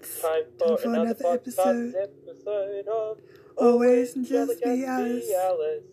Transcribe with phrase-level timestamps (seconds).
[0.00, 1.94] It's time for, for another, another episode.
[1.94, 3.18] episode of
[3.58, 5.30] Always Angelic Aspie Alice.
[5.30, 5.84] Alice.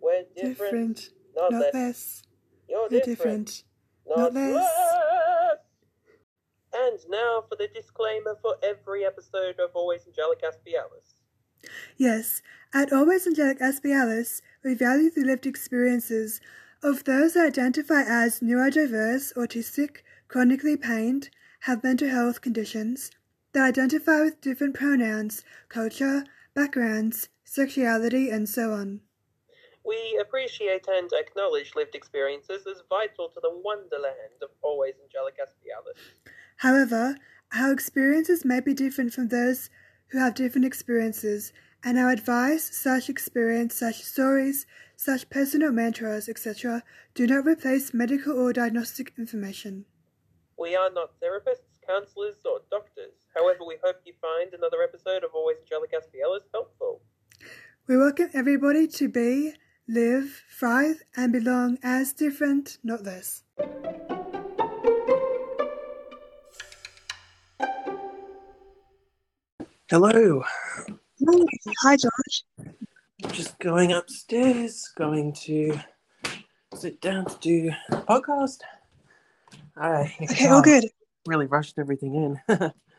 [0.00, 1.74] We're different, different, not, not less.
[1.74, 2.22] less.
[2.70, 3.64] You're You're different, different.
[4.06, 4.54] not, not less.
[4.54, 5.58] less.
[6.72, 11.14] And now for the disclaimer for every episode of Always Angelic Aspie Alice.
[11.98, 12.40] Yes,
[12.72, 16.40] at Always Angelic Aspie Alice, we value the lived experiences
[16.82, 19.98] of those who identify as neurodiverse, autistic,
[20.28, 21.28] chronically pained,
[21.64, 23.10] have mental health conditions,
[23.52, 29.00] that identify with different pronouns, culture, backgrounds, sexuality, and so on.
[29.84, 35.74] We appreciate and acknowledge lived experiences as vital to the wonderland of Always Angelic Aspie
[35.74, 35.98] Alice.
[36.56, 37.16] However,
[37.54, 39.70] our experiences may be different from those
[40.08, 46.82] who have different experiences, and our advice, such experience, such stories, such personal mantras, etc.,
[47.14, 49.86] do not replace medical or diagnostic information.
[50.58, 53.14] We are not therapists, counselors, or doctors.
[53.34, 57.00] However, we hope you find another episode of Always Angelic Aspie Alice helpful.
[57.86, 59.52] We welcome everybody to be,
[59.86, 63.44] live, thrive, and belong as different, not less.
[69.88, 70.42] Hello.
[71.82, 72.44] Hi, Josh.
[73.32, 75.78] Just going upstairs, going to
[76.74, 78.58] sit down to do a podcast.
[79.76, 80.86] I Okay, all good.
[81.26, 82.14] really rushed everything
[82.48, 82.72] in.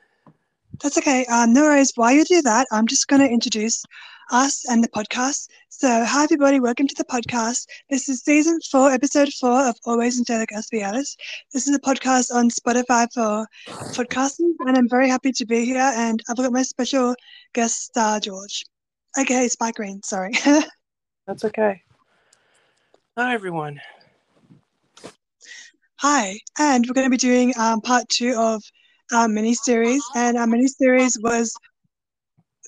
[0.82, 1.26] That's okay.
[1.26, 1.92] Um, no worries.
[1.94, 3.84] While you do that, I'm just going to introduce
[4.32, 5.48] us and the podcast.
[5.70, 7.68] So, hi everybody, welcome to the podcast.
[7.92, 11.16] This is season four, episode four of Always Angelic Aspie Alice.
[11.54, 13.46] This is a podcast on Spotify for
[13.94, 15.92] podcasting, and I'm very happy to be here.
[15.96, 17.14] And I've got my special
[17.54, 18.66] guest star, George.
[19.20, 20.02] Okay, Spike Green.
[20.02, 20.32] Sorry.
[21.28, 21.84] That's okay.
[23.16, 23.80] Hi, everyone.
[25.98, 28.64] Hi, and we're going to be doing um, part two of
[29.12, 31.54] our mini series, and our mini series was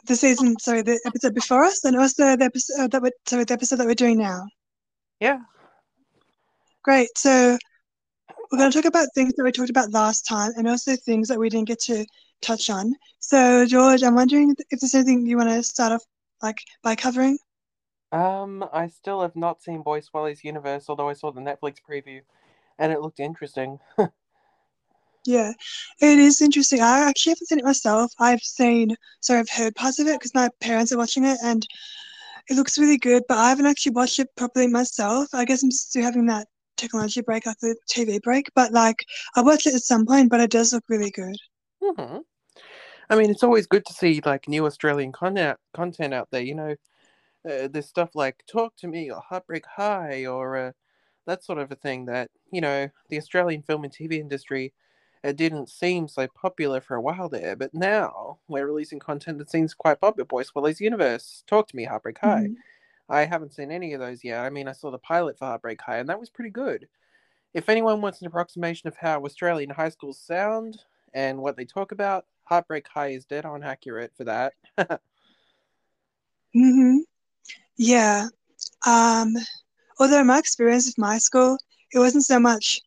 [0.05, 3.53] the season, sorry, the episode before us, and also the episode that we're, sorry, the
[3.53, 4.45] episode that we're doing now.
[5.19, 5.39] Yeah.
[6.83, 7.09] Great.
[7.17, 7.57] So
[8.51, 11.27] we're going to talk about things that we talked about last time, and also things
[11.29, 12.05] that we didn't get to
[12.41, 12.93] touch on.
[13.19, 16.03] So George, I'm wondering if there's anything you want to start off
[16.41, 17.37] like by covering.
[18.11, 22.21] Um, I still have not seen Boy Swallows Universe, although I saw the Netflix preview,
[22.77, 23.79] and it looked interesting.
[25.25, 25.51] Yeah,
[26.01, 26.81] it is interesting.
[26.81, 28.11] I actually haven't seen it myself.
[28.19, 31.65] I've seen, sorry, I've heard parts of it because my parents are watching it and
[32.49, 35.29] it looks really good, but I haven't actually watched it properly myself.
[35.33, 36.47] I guess I'm still having that
[36.77, 40.41] technology break after the TV break, but like I watched it at some point, but
[40.41, 41.37] it does look really good.
[41.81, 42.17] hmm
[43.09, 46.41] I mean, it's always good to see like new Australian content content out there.
[46.43, 46.71] You know,
[47.49, 50.71] uh, there's stuff like "Talk to Me" or "Heartbreak High" or uh,
[51.27, 54.73] that sort of a thing that you know the Australian film and TV industry
[55.23, 59.49] it didn't seem so popular for a while there, but now we're releasing content that
[59.51, 60.25] seems quite popular.
[60.25, 62.47] Boy Swallows Universe, Talk to Me, Heartbreak High.
[62.49, 62.57] Mhm.
[63.09, 64.41] I haven't seen any of those yet.
[64.43, 66.87] I mean, I saw the pilot for Heartbreak High, and that was pretty good.
[67.53, 71.91] If anyone wants an approximation of how Australian high schools sound and what they talk
[71.91, 74.53] about, Heartbreak High is dead on accurate for that.
[76.53, 76.97] hmm
[77.77, 78.27] Yeah.
[78.87, 79.33] Um,
[79.99, 81.57] although my experience with my school,
[81.93, 82.81] it wasn't so much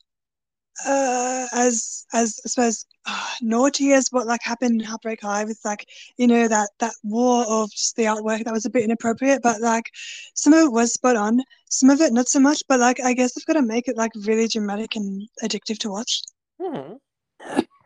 [0.84, 5.60] uh, as as I suppose uh, naughty as what like happened in Heartbreak High with
[5.64, 5.86] like
[6.18, 9.60] you know that that war of just the artwork that was a bit inappropriate, but
[9.60, 9.90] like
[10.34, 12.62] some of it was spot on, some of it not so much.
[12.68, 15.90] But like I guess I've got to make it like really dramatic and addictive to
[15.90, 16.22] watch.
[16.60, 16.96] hmm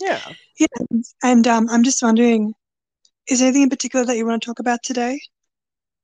[0.00, 0.32] Yeah.
[0.58, 0.66] Yeah,
[1.22, 2.54] and um, I'm just wondering,
[3.28, 5.20] is there anything in particular that you want to talk about today?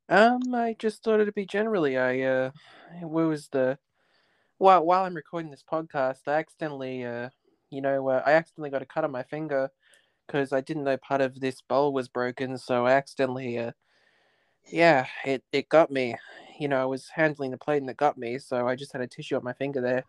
[0.09, 1.99] Um, I just thought it'd be generally.
[1.99, 2.51] I uh,
[3.01, 3.79] what was the
[4.59, 7.31] while while I'm recording this podcast, I accidentally uh,
[7.71, 9.71] you know, uh, I accidentally got a cut on my finger
[10.27, 13.73] because I didn't know part of this bowl was broken, so I accidentally uh,
[14.67, 16.17] yeah, it it got me.
[16.59, 19.01] You know, I was handling the plate and it got me, so I just had
[19.01, 20.05] a tissue on my finger there.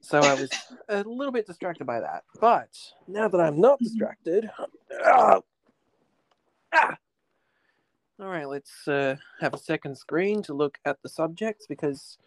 [0.00, 0.50] So I was
[0.88, 2.24] a little bit distracted by that.
[2.40, 2.70] But
[3.06, 4.50] now that I'm not distracted,
[5.04, 5.40] ah,
[6.72, 6.96] ah,
[8.18, 12.18] all right, let's uh, have a second screen to look at the subjects because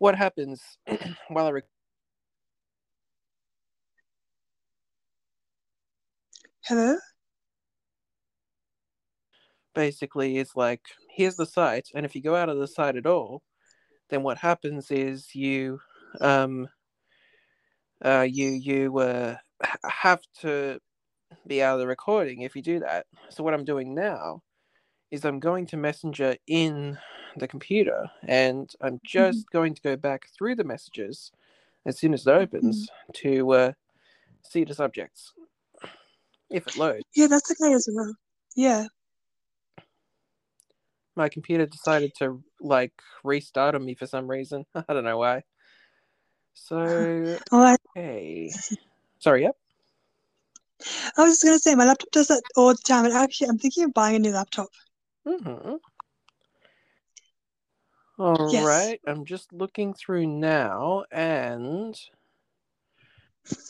[0.00, 0.62] what happens
[1.28, 1.64] while I rec-
[6.64, 6.96] Hello.
[9.74, 10.80] basically is like
[11.14, 13.42] here's the site, and if you go out of the site at all,
[14.10, 15.80] then what happens is you
[16.20, 16.68] um
[18.04, 19.36] uh you you uh
[19.84, 20.80] have to
[21.46, 23.06] be out of the recording if you do that.
[23.30, 24.42] So what I'm doing now
[25.10, 26.98] is I'm going to Messenger in
[27.36, 31.30] the computer and I'm just going to go back through the messages
[31.86, 33.72] as soon as it opens to uh,
[34.42, 35.32] see the subjects
[36.50, 37.04] if it loads.
[37.14, 38.14] Yeah, that's okay as well.
[38.56, 38.86] Yeah.
[41.16, 42.92] My computer decided to like
[43.24, 44.66] restart on me for some reason.
[44.74, 45.42] I don't know why.
[46.54, 47.78] So right.
[47.96, 48.50] okay.
[49.18, 49.56] Sorry, yep.
[51.16, 53.58] I was just gonna say my laptop does that all the time, and actually, I'm
[53.58, 54.68] thinking of buying a new laptop.
[55.26, 55.74] Mm-hmm.
[58.20, 58.66] All Yes.
[58.66, 61.98] right, I'm just looking through now, and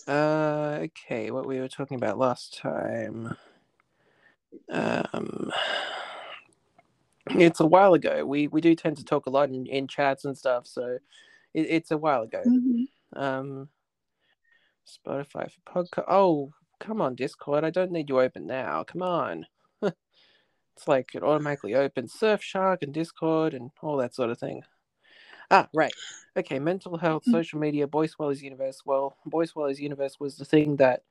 [0.08, 3.36] uh, okay, what we were talking about last time.
[4.68, 5.52] Um,
[7.28, 8.26] it's a while ago.
[8.26, 10.98] We we do tend to talk a lot in, in chats and stuff, so
[11.54, 12.42] it, it's a while ago.
[12.44, 12.88] Mhm.
[13.14, 13.68] Um,
[14.84, 16.06] Spotify for podcast.
[16.08, 17.62] Oh, come on, Discord.
[17.62, 18.82] I don't need you open now.
[18.82, 19.46] Come on.
[20.80, 24.62] It's like it automatically opens Surfshark and Discord and all that sort of thing.
[25.50, 25.92] Ah, right.
[26.38, 27.32] Okay, mental health, Mhm.
[27.32, 28.80] social media, Boy Swallows universe.
[28.86, 31.02] Well, Boy Swallows universe was the thing that,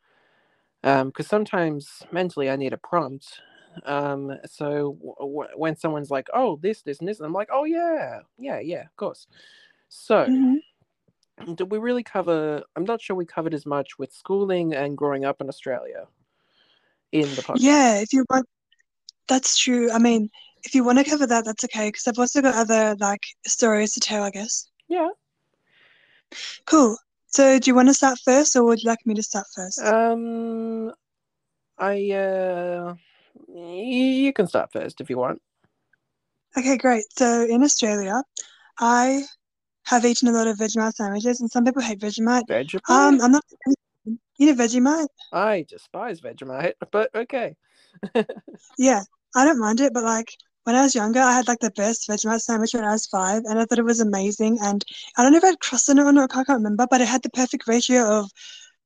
[0.84, 3.42] um, because sometimes mentally I need a prompt.
[3.86, 7.66] Um, so w- w- when someone's like, "Oh, this, this, and this," I'm like, "Oh
[7.66, 9.28] yeah, yeah, yeah, of course."
[9.90, 10.60] So Mhm.
[11.56, 15.26] did we really cover i'm not sure we covered as much with schooling and growing
[15.26, 16.08] up in australia
[17.12, 18.48] in the podcast Yeah, if you want,
[19.30, 19.92] that's true.
[19.92, 20.30] I mean,
[20.64, 21.88] if you want to cover that, that's okay.
[21.90, 24.70] Because I've also got other like stories to tell, I guess.
[24.90, 25.10] yeah
[26.66, 26.98] Cool.
[27.28, 29.80] So, do you want to start first, or would you like me to start first?
[29.84, 30.92] um
[31.80, 32.96] i uh
[33.56, 35.42] you can start first if you want
[36.58, 37.06] Okay, great.
[37.18, 38.22] So, in Australia,
[38.80, 39.24] I
[39.86, 42.44] have eaten a lot of Vegemite sandwiches, and some people hate Vegemite.
[42.50, 43.46] vegemite Um, I'm not.
[44.38, 45.08] You know Vegemite?
[45.32, 47.56] i despise vegemite but okay
[48.78, 49.04] Yeah,
[49.36, 50.34] I don't mind it, but like
[50.64, 53.44] when I was younger, I had like the best Vegemite sandwich when I was five,
[53.46, 54.58] and I thought it was amazing.
[54.62, 54.84] And
[55.18, 57.02] I don't know if it had crust on it or not, I can't remember, but
[57.02, 58.32] it had the perfect ratio of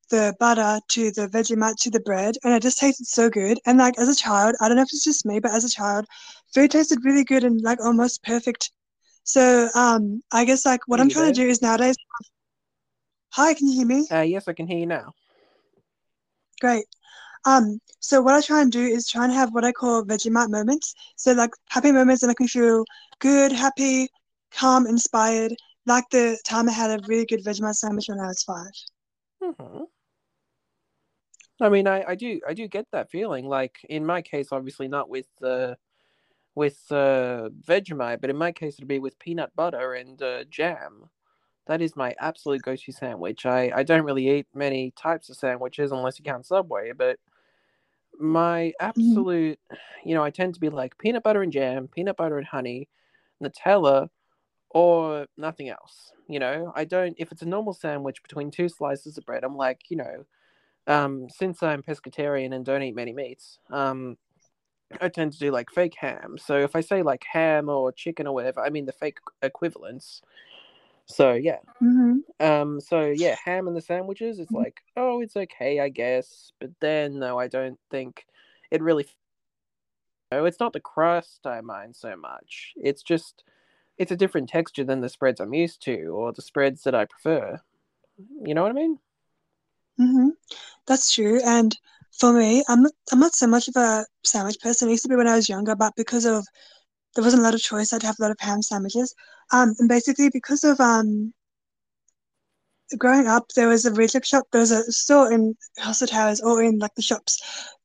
[0.09, 3.59] the butter to the Vegemite to the bread, and it just tasted so good.
[3.65, 5.69] And like as a child, I don't know if it's just me, but as a
[5.69, 6.05] child,
[6.53, 8.71] food tasted really good and like almost perfect.
[9.23, 11.95] So um, I guess like what I'm trying to do is nowadays.
[13.31, 14.07] Hi, can you hear me?
[14.11, 15.13] uh yes i can hear you now
[16.61, 16.85] Great.
[17.45, 20.49] Um, so what I try and do is try and have what I call Vegemite
[20.49, 20.93] moments.
[21.15, 22.85] So like happy moments that make me feel
[23.19, 24.07] good, happy,
[24.51, 25.53] calm, inspired.
[25.85, 28.71] Like the time I had a really good Vegemite sandwich when I was five.
[29.41, 29.87] Mhm.
[31.61, 33.45] I mean, I, I do I do get that feeling.
[33.45, 35.75] Like in my case, obviously not with uh,
[36.55, 41.09] with uh, Vegemite, but in my case, it'd be with peanut butter and uh, jam.
[41.67, 43.45] That is my absolute go-to sandwich.
[43.45, 47.19] I, I don't really eat many types of sandwiches unless you count Subway, but
[48.19, 49.59] my absolute,
[50.03, 52.87] you know, I tend to be like peanut butter and jam, peanut butter and honey,
[53.41, 54.09] Nutella,
[54.69, 56.11] or nothing else.
[56.27, 57.15] You know, I don't.
[57.17, 60.25] If it's a normal sandwich between two slices of bread, I'm like, you know,
[60.87, 64.17] um, since I'm pescatarian and don't eat many meats, um,
[65.01, 66.37] I tend to do like fake ham.
[66.37, 70.21] So if I say like ham or chicken or whatever, I mean the fake equivalents.
[71.05, 72.45] So yeah, Mm-hmm.
[72.45, 74.39] um, so yeah, ham and the sandwiches.
[74.39, 76.51] It's like, oh, it's okay, I guess.
[76.59, 78.25] But then no, I don't think
[78.71, 79.05] it really.
[80.31, 82.73] No, it's not the crust I mind so much.
[82.75, 83.43] It's just,
[83.99, 87.05] it's a different texture than the spreads I'm used to or the spreads that I
[87.05, 87.61] prefer.
[88.43, 88.99] You know what I mean?
[89.99, 90.29] Mm-hmm.
[90.87, 91.39] That's true.
[91.45, 91.77] And
[92.19, 94.87] for me, I'm not, I'm not so much of a sandwich person.
[94.87, 96.45] I used to be when I was younger, but because of
[97.15, 99.13] there wasn't a lot of choice, I'd have a lot of ham sandwiches.
[99.53, 101.33] Um, and basically because of um
[102.97, 104.45] growing up, there was a reject shop.
[104.51, 107.41] There was a store in Castle Towers or in like the shops,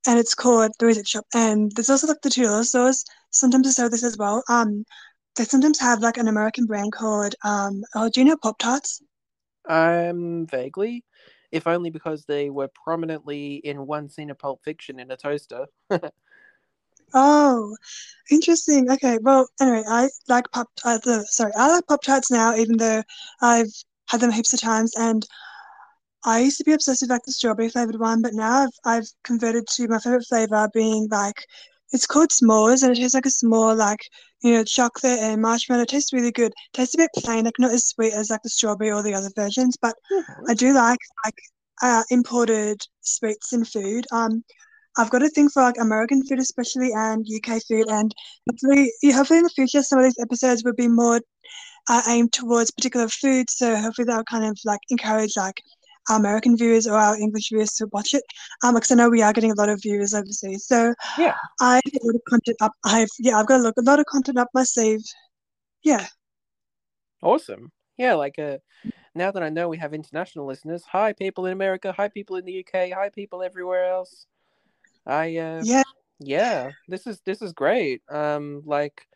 [0.07, 1.27] and it's called the reject shop.
[1.35, 3.05] And there's also like the two little stores.
[3.31, 4.43] Sometimes they sell this as well.
[4.49, 4.85] Um,
[5.37, 7.83] they sometimes have like an American brand called um.
[7.95, 9.03] Oh, do you know Pop Tarts?
[9.69, 11.05] Um, vaguely,
[11.53, 15.67] if only because they were prominently in one scene of Pulp Fiction in a toaster.
[17.15, 17.77] Oh,
[18.31, 18.91] interesting.
[18.91, 20.69] Okay, well, anyway, I like pop.
[20.85, 23.03] Uh, the sorry, I like Pop Tarts now, even though
[23.43, 23.73] I've
[24.09, 24.93] had them heaps of times.
[24.97, 25.27] And
[26.25, 29.09] I used to be obsessed with like the strawberry flavored one, but now I've I've
[29.25, 31.45] converted to my favorite flavor being like
[31.93, 34.01] it's called s'mores, and it tastes like a s'more, like
[34.43, 35.83] you know, chocolate and marshmallow.
[35.83, 36.53] It tastes really good.
[36.73, 39.31] tastes a bit plain, like not as sweet as like the strawberry or the other
[39.37, 39.97] versions, but
[40.49, 41.39] I do like like
[41.83, 44.07] uh, imported sweets and food.
[44.13, 44.45] Um,
[44.99, 48.13] I've got a thing for like American food, especially and UK food, and
[48.51, 51.21] hopefully, hopefully in the future, some of these episodes will be more
[51.89, 53.55] uh, aimed towards particular foods.
[53.55, 55.63] So hopefully that'll kind of like encourage like
[56.11, 58.25] our American viewers or our English viewers to watch it.
[58.65, 60.67] Um, because I know we are getting a lot of viewers overseas.
[60.67, 61.35] So Yeah.
[61.61, 62.73] I have a lot of content up.
[62.85, 65.01] I've yeah, I've got a lot, a lot of content up my sleeve.
[65.83, 66.07] Yeah.
[67.23, 67.73] Awesome.
[67.97, 68.59] Yeah, like uh
[69.15, 72.45] now that I know we have international listeners, hi people in America, hi people in
[72.45, 74.27] the UK, hi people everywhere else.
[75.09, 75.83] I uh, Yeah,
[76.21, 78.03] yeah, this is this is great.
[78.11, 79.09] Um, like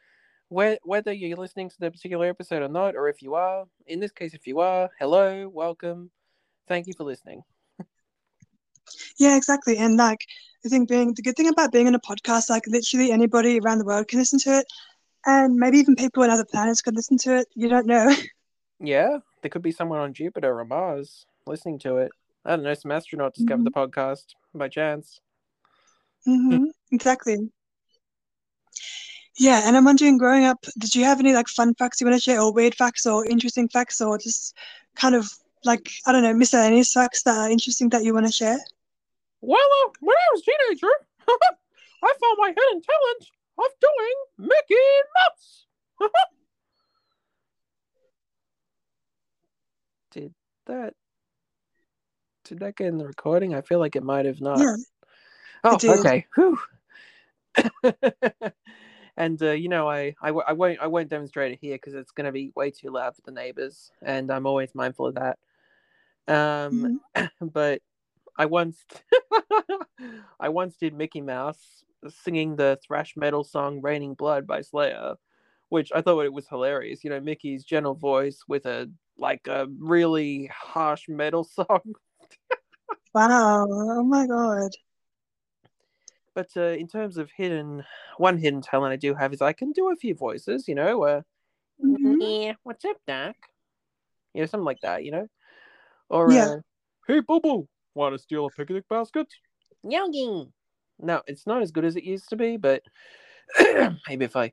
[0.48, 4.00] whe- whether you're listening to the particular episode or not, or if you are, in
[4.00, 6.10] this case, if you are, hello, welcome,
[6.66, 7.42] thank you for listening.
[9.18, 9.76] yeah, exactly.
[9.76, 10.24] And like,
[10.64, 13.78] I think being the good thing about being in a podcast, like literally anybody around
[13.78, 14.66] the world can listen to it,
[15.26, 17.48] and maybe even people on other planets could listen to it.
[17.54, 18.12] You don't know.
[18.84, 22.10] Yeah, there could be someone on Jupiter or Mars listening to it.
[22.44, 25.20] I don't know, some astronaut discovered the podcast by chance.
[26.24, 27.50] Hmm Exactly.
[29.38, 32.16] Yeah, and I'm wondering, growing up, did you have any like fun facts you want
[32.16, 34.54] to share, or weird facts, or interesting facts, or just
[34.94, 35.30] kind of
[35.64, 38.58] like I don't know, miscellaneous facts that are interesting that you want to share?
[39.40, 40.92] Well, uh, when I was a teenager,
[41.28, 44.74] I found my hidden talent of doing Mickey
[45.16, 45.66] Mouse.
[50.10, 50.34] did
[50.66, 50.94] that?
[52.44, 53.54] Did that get in the recording?
[53.54, 54.60] I feel like it might have not.
[54.60, 54.76] Yeah.
[55.64, 56.26] Oh, okay.
[56.36, 56.58] Whew.
[59.16, 62.10] and uh, you know, I, I, I won't I won't demonstrate it here because it's
[62.12, 65.38] going to be way too loud for the neighbors, and I'm always mindful of that.
[66.28, 67.30] Um, Mhm.
[67.40, 67.82] but
[68.38, 68.84] I once
[70.40, 75.14] I once did Mickey Mouse singing the thrash metal song "Raining Blood" by Slayer,
[75.68, 77.04] which I thought it was hilarious.
[77.04, 81.94] You know, Mickey's gentle voice with a like a really harsh metal song.
[83.14, 83.66] Wow.
[83.70, 84.70] Oh my god.
[86.34, 87.84] But uh, in terms of hidden,
[88.16, 90.66] one hidden talent I do have is I can do a few voices.
[90.66, 91.22] You know, uh,
[91.82, 92.16] Mhm.
[92.20, 93.36] yeah, what's up, Doc?
[94.34, 95.04] You know, something like that.
[95.04, 95.28] You know,
[96.08, 96.46] or Yeah.
[96.46, 96.60] uh,
[97.06, 99.26] hey, Boo-Boo, want to steal a picnic basket?
[99.82, 100.48] Yogi.
[100.98, 102.82] No, it's not as good as it used to be, but
[104.08, 104.52] maybe if I.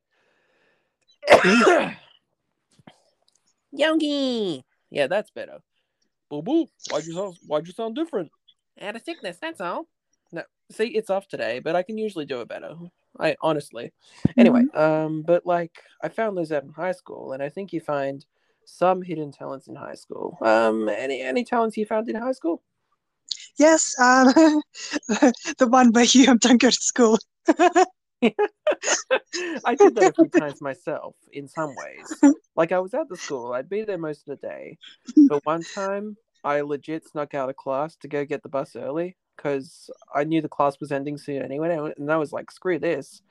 [3.72, 4.66] Yogi.
[4.90, 5.60] Yeah, that's better.
[6.30, 7.38] Boo-Boo, why'd you sound?
[7.48, 8.32] Why'd you sound different?
[8.82, 9.38] Out of sickness.
[9.40, 9.88] That's all.
[10.32, 12.76] No, see, it's off today, but I can usually do it better.
[13.20, 13.92] I honestly.
[14.38, 17.82] Anyway, um, but like I found those out in high school, and I think you
[17.82, 18.26] find
[18.66, 20.38] some hidden talents in high school.
[20.42, 22.62] Um, any any talents you found in high school?
[23.58, 23.96] Yes.
[24.00, 24.28] Um,
[25.58, 27.18] the one where you don't go to school.
[28.22, 32.34] I did that a few times myself in some ways.
[32.56, 34.78] Like I was at the school, I'd be there most of the day.
[35.28, 39.16] But one time I legit snuck out of class to go get the bus early
[39.42, 43.22] because I knew the class was ending soon anyway, and I was like, "Screw this!"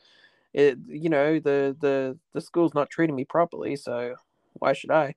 [0.55, 4.15] It, you know, the the the school's not treating me properly, so
[4.55, 5.15] why should I?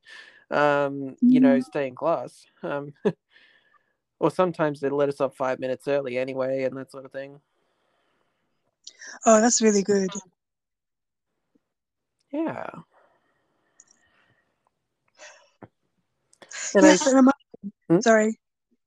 [0.49, 2.45] Um, you know, stay in class.
[2.61, 2.93] Um,
[4.19, 7.39] or sometimes they let us off five minutes early anyway, and that sort of thing.
[9.25, 10.09] Oh, that's really good.
[12.31, 12.69] Yeah.
[16.75, 17.29] And I, I'm,
[17.89, 17.99] Hmm?
[17.99, 18.37] sorry.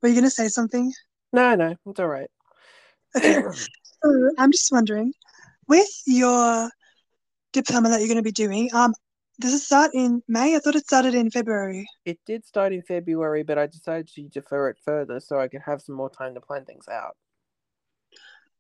[0.03, 0.93] Were you going to say something?
[1.35, 2.31] No, no, it's all right.
[3.17, 3.43] Okay.
[4.03, 5.15] So I'm just wondering,
[5.67, 6.69] with your
[7.55, 8.93] diploma that you're going to be doing, um,
[9.41, 10.55] does it start in May?
[10.55, 11.87] I thought it started in February.
[12.05, 15.63] It did start in February, but I decided to defer it further so I could
[15.63, 17.17] have some more time to plan things out.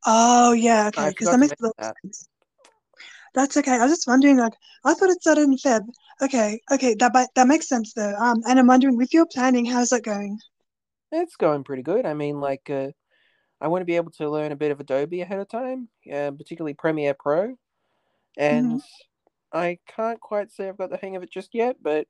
[0.06, 2.26] Oh, yeah, okay, because that makes a lot of sense.
[3.34, 3.72] That's okay.
[3.72, 4.54] I was just wondering, like,
[4.84, 5.82] I thought it started in Feb.
[6.22, 8.14] Okay, okay, that that makes sense though.
[8.14, 10.38] Um, and I'm wondering, with your planning, how's that going?
[11.16, 12.06] It's going pretty good.
[12.06, 12.90] I mean, like, uh,
[13.60, 16.32] I want to be able to learn a bit of Adobe ahead of time, uh,
[16.32, 17.56] particularly Premiere Pro.
[18.38, 18.80] And
[19.52, 22.08] I can't quite say I've got the hang of it just yet, but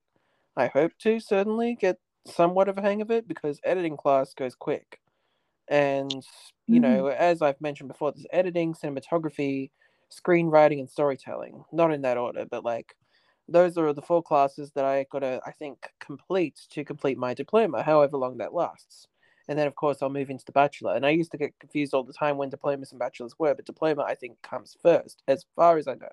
[0.56, 4.54] I hope to certainly get somewhat of a hang of it because editing class goes
[4.56, 5.00] quick.
[5.68, 6.22] And,
[6.70, 6.80] you Mhm.
[6.80, 9.70] know, as I've mentioned before, there's editing, cinematography,
[10.12, 11.64] screenwriting, and storytelling.
[11.72, 12.94] Not in that order, but like
[13.48, 17.34] those are the four classes that I got to, I think, complete to complete my
[17.34, 19.06] diploma, however long that lasts.
[19.48, 20.94] And then, of course, I'll move into the bachelor.
[20.94, 23.66] And I used to get confused all the time when diplomas and bachelors were, but
[23.66, 26.08] diploma, I think, comes first, as far as I know.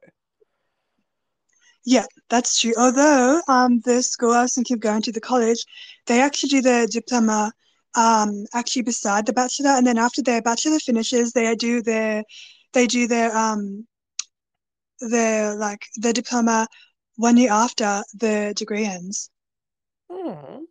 [1.85, 2.73] Yeah, that's true.
[2.77, 5.65] Although um, the school I was thinking of going to, the college,
[6.07, 7.53] they actually do their diploma
[7.95, 12.23] um, actually beside the bachelor, and then after their bachelor finishes, they do their
[12.73, 13.85] they do their um
[15.01, 16.67] their like their diploma
[17.15, 19.30] one year after the degree ends.
[20.10, 20.63] Hmm.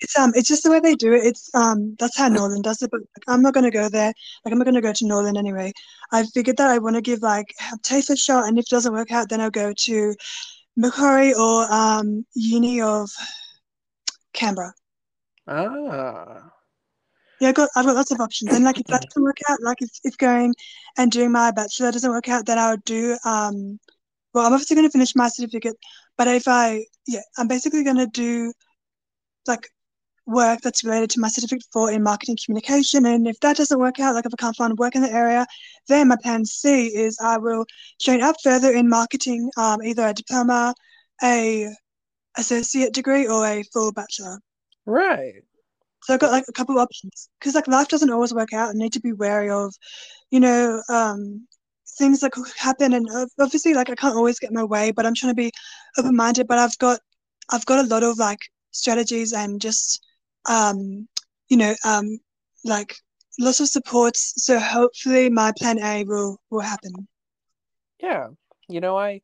[0.00, 1.24] It's um it's just the way they do it.
[1.24, 4.12] It's um that's how Northern does it, but like, I'm not gonna go there.
[4.44, 5.72] Like I'm not gonna go to Northern anyway.
[6.12, 7.46] I figured that I want to give like
[7.82, 10.14] TAFE a shot, and if it doesn't work out, then I'll go to
[10.76, 13.10] Macquarie or um Uni of
[14.34, 14.74] Canberra.
[15.46, 16.50] Ah.
[17.40, 19.62] Yeah, I've got I've got lots of options, and like if that doesn't work out,
[19.62, 20.54] like if, if going
[20.98, 23.78] and doing my bachelor doesn't work out, then I would do um.
[24.36, 25.76] Well, I'm obviously going to finish my certificate,
[26.18, 28.52] but if I yeah, I'm basically going to do
[29.46, 29.66] like
[30.26, 33.06] work that's related to my certificate for in marketing communication.
[33.06, 35.46] And if that doesn't work out, like if I can't find work in the area,
[35.88, 37.64] then my plan C is I will
[37.98, 40.74] train up further in marketing, um, either a diploma,
[41.22, 41.68] a
[42.36, 44.38] associate degree, or a full bachelor.
[44.84, 45.42] Right.
[46.02, 48.68] So I've got like a couple of options because like life doesn't always work out.
[48.68, 49.74] I need to be wary of,
[50.30, 51.46] you know, um,
[51.98, 52.92] things that could happen.
[52.94, 55.52] And obviously, like I can't always get my way, but I'm trying to be
[55.98, 56.46] open minded.
[56.46, 57.00] But I've got,
[57.50, 60.04] I've got a lot of like strategies and just
[60.48, 61.08] um,
[61.48, 62.18] you know, um,
[62.64, 62.94] like
[63.38, 64.34] lots of supports.
[64.36, 67.08] So hopefully my plan A will will happen.
[68.00, 68.28] Yeah,
[68.68, 69.22] you know, I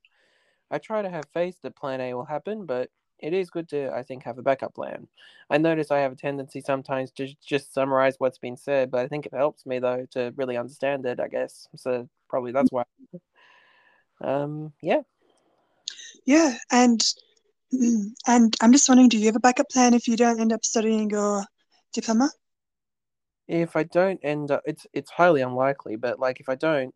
[0.71, 2.91] I try to have faith that plan A will happen, but
[3.23, 5.07] it is good to I think have a backup plan.
[5.49, 9.09] I notice I have a tendency sometimes to just summarize what's been said, but I
[9.09, 11.21] think it helps me though to really understand it.
[11.21, 12.09] I guess so.
[12.29, 12.85] Probably that's why.
[14.21, 14.73] Um.
[14.83, 15.03] Yeah.
[16.25, 17.03] Yeah, and
[18.27, 20.65] and I'm just wondering, do you have a backup plan if you don't end up
[20.65, 21.45] studying your
[21.93, 22.31] diploma?
[23.49, 26.95] If I don't end up, it's it's highly unlikely, but like if I don't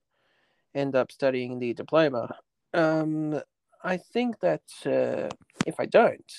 [0.75, 2.37] end up studying the diploma,
[2.75, 3.41] um,
[3.83, 5.29] I think that uh,
[5.67, 6.33] if I don't,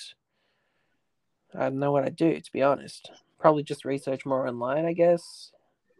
[1.54, 2.38] I don't know what I'd do.
[2.40, 5.50] To be honest, probably just research more online, I guess.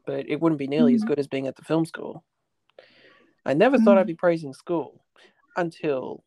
[0.06, 1.02] But it wouldn't be nearly mm-hmm.
[1.02, 2.24] as good as being at the film school.
[3.44, 3.84] I never mm-hmm.
[3.84, 5.04] thought I'd be praising school
[5.56, 6.24] until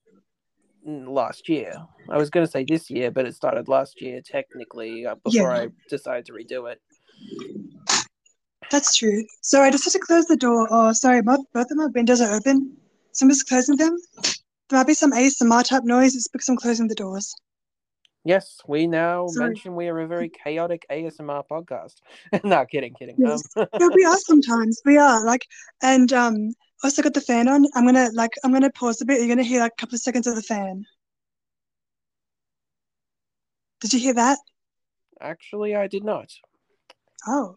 [0.84, 1.74] last year.
[2.10, 5.54] I was going to say this year, but it started last year technically uh, before
[5.54, 5.62] yeah.
[5.62, 6.82] I decided to redo it.
[8.72, 9.26] That's true.
[9.42, 10.68] So I just had to close the door.
[10.72, 12.78] Oh, sorry, both, both of my windows are open.
[13.12, 13.98] So I'm just closing them.
[14.72, 16.16] There might be some ASMR type noise.
[16.16, 17.36] It's because I'm closing the doors.
[18.24, 19.50] Yes, we now sorry.
[19.50, 21.96] mention we are a very chaotic ASMR podcast.
[22.46, 23.16] no, kidding, kidding.
[23.18, 23.44] Yes.
[23.58, 23.68] Um...
[23.80, 24.82] yeah, we are sometimes.
[24.86, 25.46] We are like,
[25.84, 27.66] and um, also got the fan on.
[27.76, 29.20] I'm gonna like I'm gonna pause a bit.
[29.20, 30.86] You're gonna hear like a couple of seconds of the fan.
[33.82, 34.38] Did you hear that?
[35.20, 36.32] Actually, I did not.
[37.28, 37.56] Oh,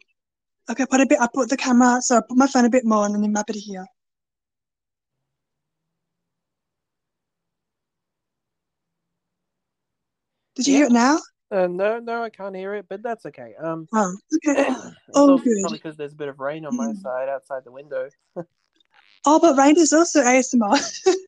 [0.69, 0.87] okay.
[0.91, 1.21] Put a bit.
[1.21, 3.31] I put the camera, so I put my phone a bit more, and then you
[3.31, 3.87] might be here.
[10.55, 10.79] Did you yeah.
[10.79, 11.19] hear it now?
[11.51, 13.55] Uh, no, no, I can't hear it, but that's okay.
[13.63, 14.67] Um, oh, okay.
[15.15, 15.61] oh, good.
[15.61, 16.97] Probably because there's a bit of rain on my mm.
[17.01, 18.09] side outside the window.
[19.27, 21.19] Oh, but rain is also ASMR.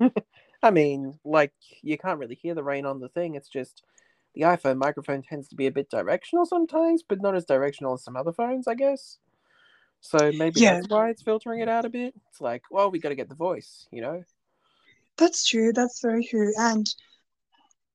[0.62, 3.36] I mean, like you can't really hear the rain on the thing.
[3.36, 3.82] It's just
[4.34, 8.04] the iPhone microphone tends to be a bit directional sometimes, but not as directional as
[8.04, 9.18] some other phones, I guess.
[10.00, 10.74] So maybe yeah.
[10.74, 12.14] that's why it's filtering it out a bit.
[12.30, 14.22] It's like, well, we got to get the voice, you know.
[15.16, 15.72] That's true.
[15.72, 16.52] That's very true.
[16.56, 16.88] And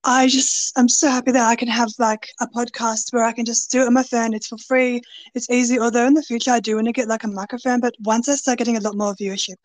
[0.04, 3.44] I just I'm so happy that I can have like a podcast where I can
[3.44, 4.34] just do it on my phone.
[4.34, 5.00] It's for free.
[5.34, 5.80] It's easy.
[5.80, 8.34] Although in the future I do want to get like a microphone, but once I
[8.34, 9.56] start getting a lot more viewership.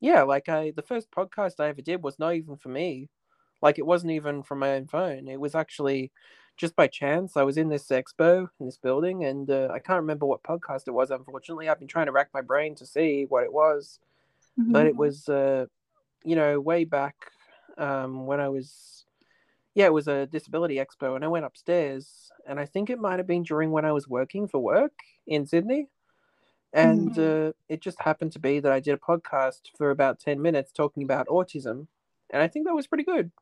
[0.00, 3.10] Yeah, like I the first podcast I ever did was not even for me.
[3.60, 5.28] Like it wasn't even from my own phone.
[5.28, 6.12] It was actually
[6.56, 7.36] just by chance.
[7.36, 10.86] I was in this expo in this building, and uh, I can't remember what podcast
[10.86, 11.10] it was.
[11.10, 13.98] Unfortunately, I've been trying to rack my brain to see what it was,
[14.58, 14.72] mm-hmm.
[14.72, 15.66] but it was, uh,
[16.24, 17.16] you know, way back
[17.76, 19.03] um, when I was
[19.74, 23.18] yeah, it was a disability expo, and I went upstairs, and I think it might
[23.18, 24.92] have been during when I was working for work
[25.26, 25.88] in Sydney,
[26.72, 27.48] and mm.
[27.48, 30.70] uh, it just happened to be that I did a podcast for about ten minutes
[30.70, 31.88] talking about autism,
[32.30, 33.32] and I think that was pretty good.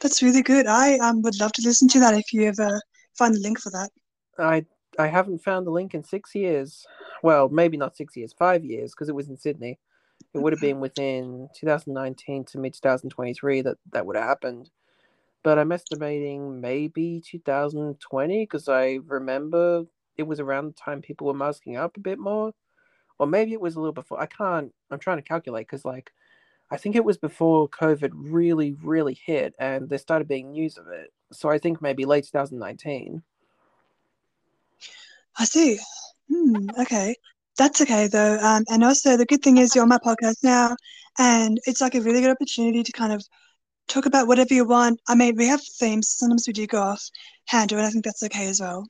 [0.00, 0.66] That's really good.
[0.66, 2.80] I um, would love to listen to that if you ever
[3.16, 3.90] find the link for that.
[4.38, 4.66] I
[4.98, 6.84] I haven't found the link in six years.
[7.22, 9.78] Well, maybe not six years, five years, because it was in Sydney
[10.34, 14.70] it would have been within 2019 to mid 2023 that that would have happened.
[15.42, 19.84] But I'm estimating maybe 2020 because I remember
[20.16, 22.52] it was around the time people were masking up a bit more,
[23.18, 24.20] or maybe it was a little before.
[24.20, 24.72] I can't.
[24.90, 26.12] I'm trying to calculate because like
[26.70, 30.88] I think it was before COVID really really hit and there started being news of
[30.88, 31.12] it.
[31.32, 33.22] So I think maybe late 2019.
[35.38, 35.78] I see.
[36.28, 37.14] Hmm, okay
[37.58, 38.38] that's okay though.
[38.40, 40.76] Um, and also the good thing is you're on my podcast now,
[41.18, 43.22] and it's like a really good opportunity to kind of
[43.88, 45.00] talk about whatever you want.
[45.08, 46.08] I mean, we have themes.
[46.08, 47.02] Sometimes we do go off
[47.46, 48.86] handle, and I think that's okay as well.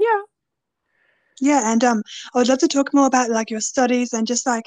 [0.00, 0.22] Yeah.
[1.40, 2.02] Yeah, and um,
[2.34, 4.64] I would love to talk more about like your studies and just like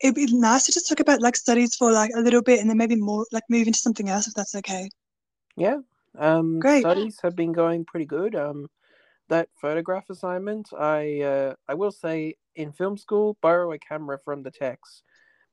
[0.00, 2.70] it'd be nice to just talk about like studies for like a little bit, and
[2.70, 4.88] then maybe more like move into something else if that's okay.
[5.56, 5.78] Yeah.
[6.18, 6.82] Um, Great.
[6.82, 8.34] Studies have been going pretty good.
[8.34, 8.68] Um,
[9.30, 14.42] that photograph assignment, I uh, I will say in film school, borrow a camera from
[14.42, 15.02] the techs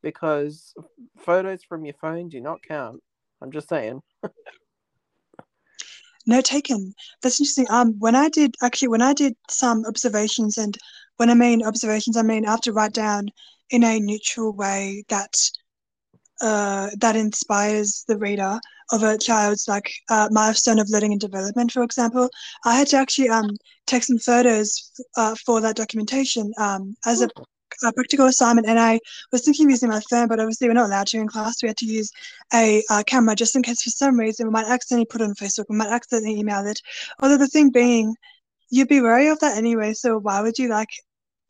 [0.02, 0.74] because
[1.18, 3.02] photos from your phone do not count.
[3.42, 4.02] I'm just saying.
[6.26, 6.94] no taken.
[7.22, 7.68] That's interesting.
[7.70, 10.78] Um, when I did actually, when I did some observations, and
[11.18, 13.30] when I mean observations, I mean I have to write down
[13.70, 15.36] in a neutral way that
[16.42, 18.60] uh, that inspires the reader
[18.92, 22.30] of a child's like uh, milestone of learning and development, for example.
[22.66, 23.50] I had to actually um,
[23.86, 27.30] take some photos uh, for that documentation um, as a,
[27.84, 29.00] a, practical assignment, and I
[29.32, 31.62] was thinking of using my phone, but obviously we're not allowed to in class.
[31.62, 32.12] We had to use
[32.54, 35.36] a uh, camera just in case for some reason we might accidentally put it on
[35.36, 36.80] Facebook, we might accidentally email it.
[37.20, 38.16] Although the thing being,
[38.70, 39.94] you'd be wary of that anyway.
[39.94, 40.90] So why would you like?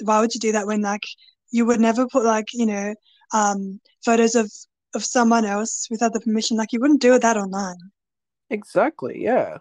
[0.03, 1.03] Why would you do that when like
[1.51, 2.93] you would never put like you know
[3.33, 4.51] um, photos of
[4.93, 6.57] of someone else without the permission.
[6.57, 7.77] Like you wouldn't do that online.
[8.49, 9.21] Exactly.
[9.23, 9.57] Yeah.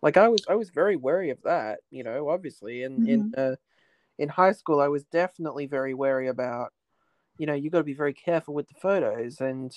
[0.00, 1.80] Like I was, I was very wary of that.
[1.90, 3.08] You know, obviously, and mm-hmm.
[3.08, 3.56] in uh,
[4.18, 6.72] in high school, I was definitely very wary about.
[7.38, 9.74] You know, you got to be very careful with the photos, and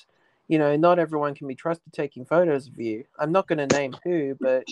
[0.47, 3.05] you know, not everyone can be trusted taking photos of you.
[3.19, 4.65] I'm not going to name who, but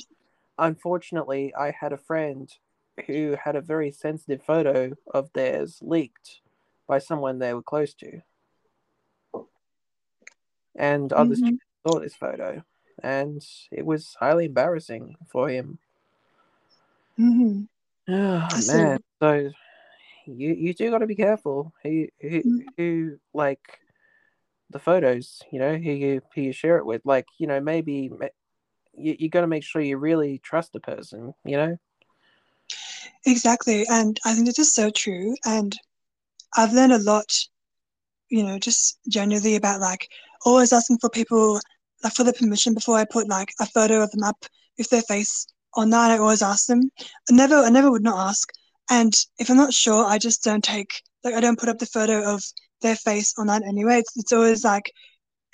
[0.58, 2.52] unfortunately, I had a friend
[3.08, 6.42] who had a very sensitive photo of theirs leaked
[6.88, 8.22] by someone they were close to
[10.76, 11.56] and others mm-hmm.
[11.88, 12.64] saw this photo,
[13.02, 15.80] and it was highly embarrassing for him.
[17.20, 17.64] Mm-hmm.
[18.06, 19.50] Oh man, so
[20.26, 22.58] you you do got to be careful who who, mm-hmm.
[22.76, 23.80] who like
[24.70, 27.02] the photos, you know, who you who you share it with.
[27.06, 28.12] Like you know, maybe
[28.94, 31.78] you you got to make sure you really trust the person, you know.
[33.26, 35.36] Exactly, and I think it is so true.
[35.46, 35.78] And
[36.56, 37.40] I've learned a lot,
[38.30, 40.10] you know, just generally about like
[40.46, 41.60] always asking for people
[42.04, 44.46] like for the permission before I put like a photo of them up
[44.78, 46.12] with their face on that.
[46.12, 46.90] I always ask them.
[47.00, 48.50] I never, I never would not ask.
[48.90, 51.86] And if I'm not sure, I just don't take like I don't put up the
[51.86, 52.44] photo of
[52.82, 54.00] their face on that anyway.
[54.00, 54.92] It's, it's always like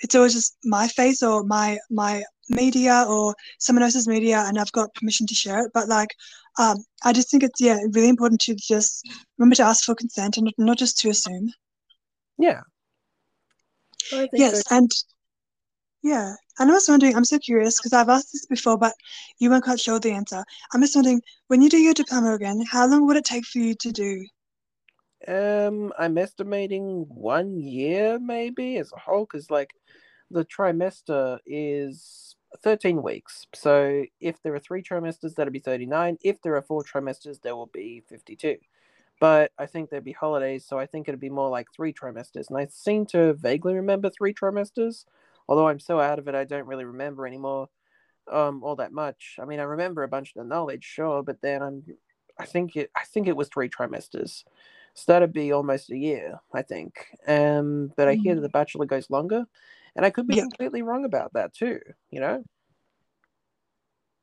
[0.00, 4.72] it's always just my face or my my media or someone else's media, and I've
[4.72, 5.70] got permission to share it.
[5.72, 6.14] But like,
[6.58, 10.36] um, I just think it's yeah really important to just remember to ask for consent
[10.36, 11.52] and not just to assume.
[12.38, 12.60] Yeah,
[14.32, 14.76] yes, so.
[14.76, 14.90] and
[16.02, 18.94] yeah, and I was wondering, I'm so curious because I've asked this before, but
[19.38, 20.42] you weren't quite sure the answer.
[20.72, 23.58] I'm just wondering, when you do your diploma again, how long would it take for
[23.58, 24.26] you to do?
[25.28, 29.70] Um, I'm estimating one year maybe as a whole, because like
[30.30, 33.46] the trimester is 13 weeks.
[33.54, 36.18] So if there are three trimesters, that'll be 39.
[36.22, 38.56] If there are four trimesters, there will be 52
[39.20, 42.48] but I think there'd be holidays, so I think it'd be more like three trimesters.
[42.48, 45.04] And I seem to vaguely remember three trimesters,
[45.46, 47.68] although I'm so out of it, I don't really remember anymore
[48.32, 49.36] um, all that much.
[49.40, 51.82] I mean, I remember a bunch of the knowledge, sure, but then I'm,
[52.38, 54.44] I think it, I think it was three trimesters.
[54.94, 57.06] So that'd be almost a year, I think.
[57.28, 58.44] Um, but I hear that mm.
[58.44, 59.44] the Bachelor goes longer,
[59.94, 61.78] and I could be completely wrong about that too.
[62.10, 62.44] You know.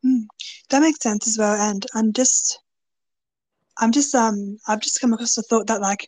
[0.04, 0.26] Mm,
[0.70, 2.60] that makes sense as well, and I'm just
[3.80, 6.08] I'm just um I've just come across the thought that like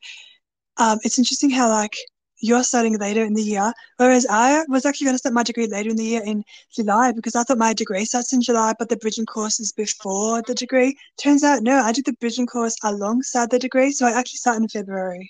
[0.78, 1.96] um it's interesting how like
[2.42, 5.68] you're starting later in the year, whereas I was actually going to start my degree
[5.68, 8.90] later in the year in July because I thought my degree starts in July, but
[8.90, 10.98] the bridging course is before the degree.
[11.18, 14.58] Turns out, no, I did the bridging course alongside the degree, so I actually start
[14.58, 15.30] in February.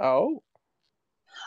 [0.00, 0.42] Oh.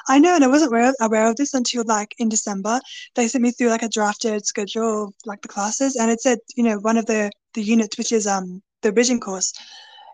[0.08, 2.80] I know, and I wasn't aware of, aware of this until like in December.
[3.16, 6.40] They sent me through like a drafted schedule of like the classes, and it said,
[6.56, 9.54] you know, one of the the units, which is um the bridging course,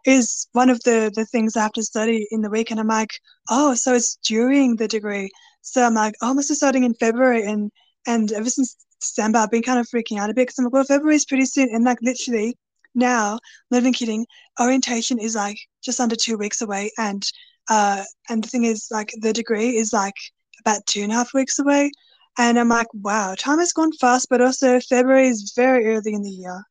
[0.07, 2.87] is one of the the things I have to study in the week, and I'm
[2.87, 3.11] like,
[3.49, 5.29] oh, so it's during the degree.
[5.61, 7.71] So I'm like, oh, I must be starting in February, and
[8.07, 10.73] and ever since December, I've been kind of freaking out a bit because I'm like,
[10.73, 12.57] well, February is pretty soon, and like literally
[12.95, 13.37] now,
[13.69, 14.25] not even kidding,
[14.59, 17.23] orientation is like just under two weeks away, and
[17.69, 20.15] uh, and the thing is, like, the degree is like
[20.61, 21.91] about two and a half weeks away,
[22.37, 26.21] and I'm like, wow, time has gone fast, but also February is very early in
[26.21, 26.63] the year.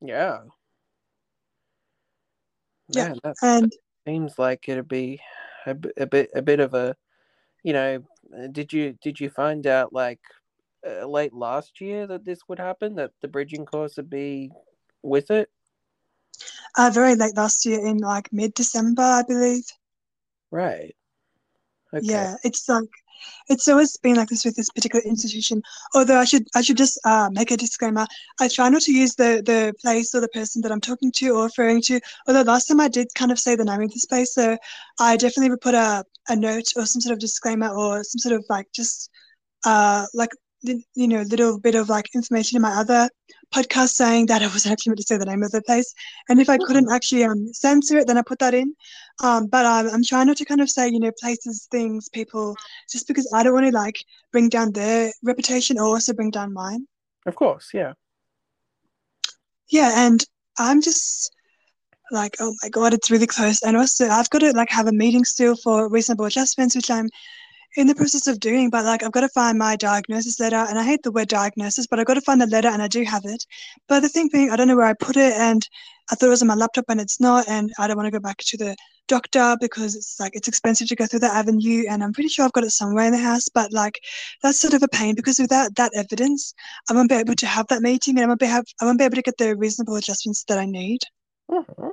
[0.00, 0.40] Yeah,
[2.92, 3.72] yeah, and
[4.06, 5.20] seems like it'd be
[5.66, 6.96] a, a bit a bit of a,
[7.62, 8.02] you know,
[8.52, 10.20] did you did you find out like
[10.86, 14.50] uh, late last year that this would happen that the bridging course would be
[15.02, 15.48] with it?
[16.76, 19.64] Uh, very late last year in like mid December, I believe.
[20.50, 20.94] Right.
[21.92, 22.06] Okay.
[22.06, 22.88] Yeah, it's like
[23.48, 25.62] it's always been like this with this particular institution.
[25.94, 28.06] Although I should I should just uh, make a disclaimer.
[28.40, 31.30] I try not to use the the place or the person that I'm talking to
[31.30, 32.00] or referring to.
[32.26, 34.56] Although last time I did kind of say the name of this place, so
[34.98, 38.34] I definitely would put a a note or some sort of disclaimer or some sort
[38.34, 39.10] of like just
[39.64, 40.30] uh like
[40.62, 43.08] you know, little bit of like information in my other
[43.54, 45.94] podcast saying that I was actually meant to say the name of the place.
[46.28, 46.94] And if I couldn't mm-hmm.
[46.94, 48.74] actually um, censor it, then I put that in.
[49.22, 52.56] Um, but um, I'm trying not to kind of say, you know, places, things, people,
[52.90, 56.52] just because I don't want to like bring down their reputation or also bring down
[56.52, 56.86] mine.
[57.26, 57.92] Of course, yeah.
[59.68, 60.24] Yeah, and
[60.58, 61.32] I'm just
[62.10, 63.62] like, oh my god, it's really close.
[63.62, 67.08] And also, I've got to like have a meeting still for reasonable adjustments, which I'm
[67.76, 70.78] in the process of doing, but like I've got to find my diagnosis letter, and
[70.78, 73.02] I hate the word diagnosis, but I've got to find the letter, and I do
[73.04, 73.44] have it.
[73.88, 75.66] But the thing being, I don't know where I put it, and
[76.10, 78.10] I thought it was on my laptop, and it's not, and I don't want to
[78.10, 78.76] go back to the
[79.08, 82.44] doctor because it's like it's expensive to go through that avenue, and I'm pretty sure
[82.44, 84.00] I've got it somewhere in the house, but like
[84.42, 86.54] that's sort of a pain because without that evidence,
[86.88, 88.98] I won't be able to have that meeting, and I won't be have I won't
[88.98, 91.00] be able to get the reasonable adjustments that I need.
[91.50, 91.88] Mm-hmm.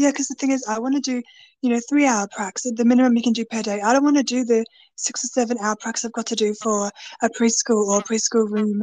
[0.00, 1.22] Yeah, because the thing is, I want to do,
[1.60, 3.82] you know, three hour pracs, the minimum you can do per day.
[3.82, 4.64] I don't want to do the
[4.96, 6.90] six or seven hour pracs I've got to do for
[7.22, 8.82] a preschool or preschool room.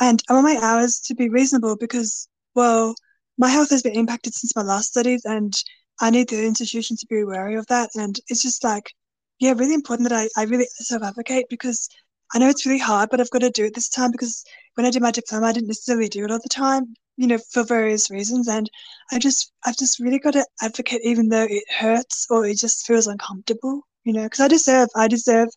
[0.00, 2.94] And I want my hours to be reasonable because, well,
[3.38, 5.54] my health has been impacted since my last studies and
[5.98, 7.88] I need the institution to be wary of that.
[7.94, 8.92] And it's just like,
[9.38, 11.88] yeah, really important that I, I really self advocate because
[12.34, 14.44] I know it's really hard, but I've got to do it this time because
[14.74, 17.38] when I did my diploma, I didn't necessarily do it all the time you know,
[17.52, 18.48] for various reasons.
[18.48, 18.70] And
[19.12, 22.86] I just, I've just really got to advocate, even though it hurts or it just
[22.86, 25.50] feels uncomfortable, you know, because I deserve, I deserve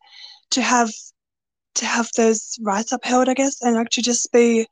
[0.52, 0.92] to have,
[1.76, 4.68] to have those rights upheld, I guess, and like to just be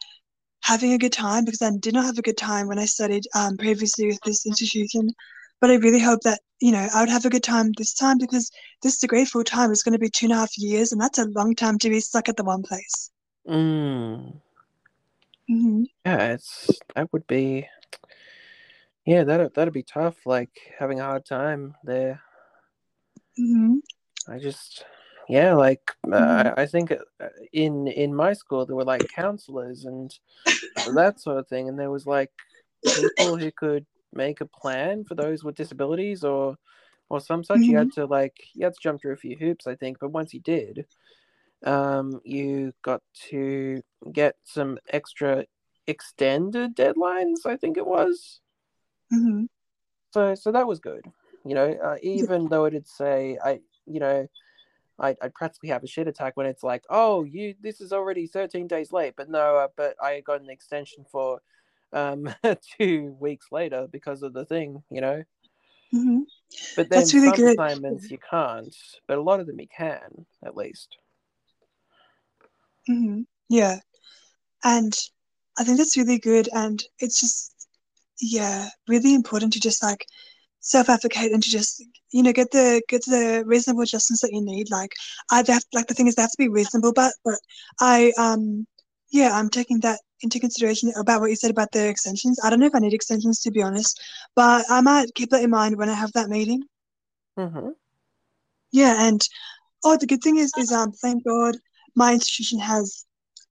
[0.64, 3.24] having a good time because I did not have a good time when I studied
[3.36, 5.12] um, previously with this institution.
[5.62, 8.18] But I really hope that, you know, I would have a good time this time
[8.18, 8.52] because
[8.84, 11.20] this degree full time is going to be two and a half years, and that's
[11.20, 13.12] a long time to be stuck at the one place.
[13.48, 14.42] Mm.
[15.52, 17.68] Hmm Yeah, it's that would be.
[19.06, 20.26] Yeah, that that'd be tough.
[20.26, 22.22] Like having a hard time there.
[23.38, 23.80] hmm
[24.28, 24.86] I just,
[25.30, 26.54] yeah, like uh, Mhm.
[26.58, 30.14] I, I think uh, in in my school there were like counselors and
[30.96, 32.32] that sort of thing, and there was like
[32.94, 36.58] people who could make a plan for those with disabilities or
[37.10, 37.68] or some such.
[37.70, 40.12] You had to like you had to jump through a few hoops, I think, but
[40.14, 40.88] once you did,
[41.66, 45.46] um, you got to get some extra
[45.88, 47.46] extended deadlines.
[47.46, 48.40] I think it was.
[49.10, 49.46] hmm
[50.14, 51.06] So so that was good.
[51.46, 54.28] You know, uh, even though it'd say I, you know,
[55.00, 58.28] I I practically have a shit attack when it's like, oh, you this is already
[58.28, 61.42] thirteen days late, but no, uh, but I got an extension for
[61.94, 62.30] um
[62.80, 64.84] two weeks later because of the thing.
[64.90, 65.24] You know,
[65.92, 66.20] hmm
[66.76, 67.60] but then That's really some good.
[67.60, 68.76] assignments you can't,
[69.08, 70.98] but a lot of them you can at least.
[72.88, 73.80] Hmm Yeah.
[74.64, 74.94] And
[75.60, 76.50] I think that's really good.
[76.54, 77.68] And it's just,
[78.22, 80.06] yeah, really important to just like
[80.62, 84.42] self advocate and to just, you know, get the get the reasonable adjustments that you
[84.44, 84.72] need.
[84.72, 84.94] Like
[85.32, 87.40] I have like the thing is they have to be reasonable, but but
[87.82, 88.68] I um
[89.12, 92.40] yeah, I'm taking that into consideration about what you said about the extensions.
[92.44, 94.02] I don't know if I need extensions to be honest,
[94.36, 96.64] but I might keep that in mind when I have that meeting.
[97.38, 97.72] mm-hmm.
[98.72, 99.22] Yeah, and
[99.84, 101.58] oh, the good thing is, is um, thank God,
[101.96, 103.06] my institution has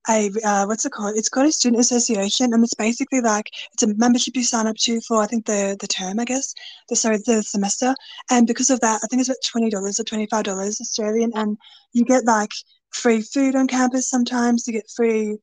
[0.09, 1.17] a uh, what's it called?
[1.17, 4.77] It's called a student association, and it's basically like it's a membership you sign up
[4.77, 6.55] to for I think the the term, I guess,
[6.89, 7.95] the sorry the semester,
[8.31, 11.33] and because of that, I think it's about twenty dollars or twenty five dollars Australian,
[11.35, 11.57] and
[11.93, 12.51] you get like
[12.93, 14.09] free food on campus.
[14.09, 15.37] Sometimes you get free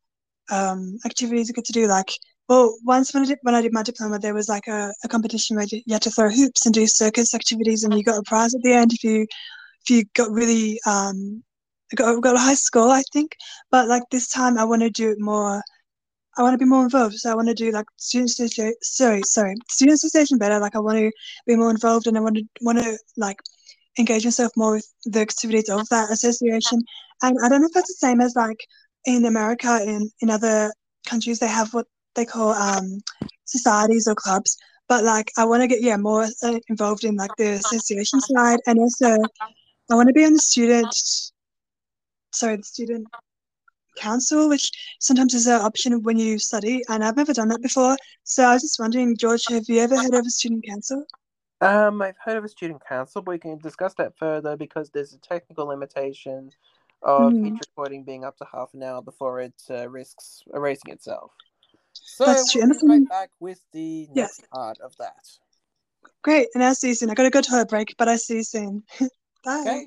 [0.52, 2.12] um, activities you get to do, like.
[2.50, 5.10] Well, once when I did when I did my diploma, there was like a, a
[5.10, 8.24] competition where you had to throw hoops and do circus activities, and you got a
[8.24, 9.24] prize at the end if you
[9.82, 11.44] if you got really um
[11.95, 13.36] got, got a high score, I think.
[13.71, 15.62] But like this time, I want to do it more.
[16.38, 17.15] I want to be more involved.
[17.15, 18.76] So I want to do like student association.
[18.82, 20.60] Sorry, sorry, student association better.
[20.60, 21.12] Like I want to
[21.45, 23.38] be more involved, and I want to want to like
[24.00, 26.80] engage myself more with the activities of that association.
[27.23, 28.60] And I don't know if that's the same as like
[29.06, 30.71] in America, in in other
[31.08, 33.00] countries, they have what they call um
[33.45, 34.58] societies or clubs.
[34.88, 38.60] But like I want to get yeah more uh, involved in like the association side,
[38.67, 39.17] and also
[39.89, 40.93] I want to be on the student
[42.38, 43.08] sorry, the student
[43.97, 47.97] council, which sometimes is an option when you study, and I've never done that before.
[48.23, 51.06] So I was just wondering, George, have you ever heard of a student council?
[51.62, 55.13] Um, I've heard of a student council, but we can discuss that further because there's
[55.13, 56.52] a technical limitation
[57.02, 57.47] of Mhm.
[57.47, 61.32] each recording being up to half an hour before it uh, risks erasing itself.
[61.93, 62.62] So That's true.
[62.62, 64.23] we'll be right back with the Yeah.
[64.23, 65.26] next part of that.
[66.21, 67.10] Great, and I'll see you soon.
[67.10, 68.84] I gotta go to a break, but I'll see you soon.
[69.43, 69.62] Bye.
[69.62, 69.86] Okay.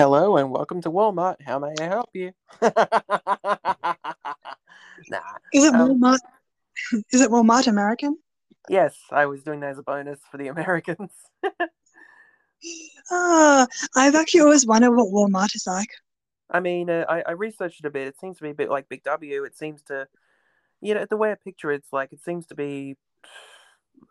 [0.00, 1.36] Hello and welcome to Walmart.
[1.42, 2.32] How may I help you?
[2.62, 2.72] nah.
[5.52, 6.20] Is it Um, Walmart?
[7.12, 8.16] Is it Walmart American?
[8.70, 11.10] Yes, I was doing that as a bonus for the Americans.
[13.10, 15.90] Ah, I've actually always wondered what Walmart is like.
[16.48, 18.08] I mean, uh, I, I researched it a bit.
[18.08, 19.44] It seems to be a bit like Big W.
[19.44, 20.08] It seems to,
[20.80, 22.96] you know, the way I picture it's like it seems to be,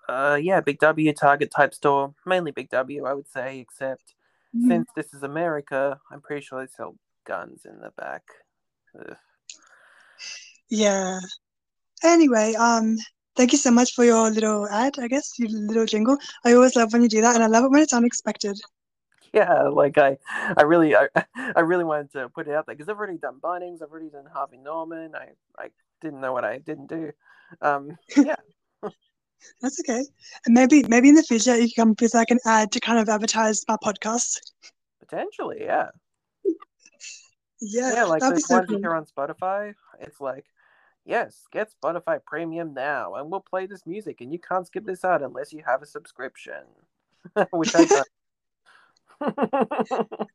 [0.08, 3.58] uh, yeah, Big W Target type store, mainly Big W, I would say.
[3.58, 4.14] Except
[4.56, 4.68] Mhm.
[4.68, 8.24] since this is America, I'm pretty sure they sell guns in the back.
[8.98, 9.16] Ugh.
[10.70, 11.20] Yeah.
[12.04, 12.98] Anyway, um,
[13.36, 16.18] thank you so much for your little ad, I guess, your little jingle.
[16.46, 18.58] I always love when you do that, and I love it when it's unexpected.
[19.34, 20.18] Yeah, like I,
[20.58, 21.08] I really, I,
[21.56, 24.10] I really wanted to put it out there because I've already done Bunnings, I've already
[24.10, 25.14] done Harvey Norman.
[25.16, 25.70] I, I
[26.02, 27.12] didn't know what I didn't do.
[27.62, 28.36] Um, yeah,
[29.62, 30.06] That's okay.
[30.46, 33.00] And maybe, maybe in the future you can come with like an ad to kind
[33.00, 34.38] of advertise my podcast.
[35.00, 35.90] potentially, yeah.
[37.62, 38.78] Yeah, Yeah, like be so you cool.
[38.80, 39.74] hear on Spotify.
[40.00, 40.46] It's like,
[41.06, 45.04] yes, get Spotify Premium now, and we'll play this music, and you can't skip this
[45.04, 46.64] out unless you have a subscription,
[47.52, 48.08] which I don't.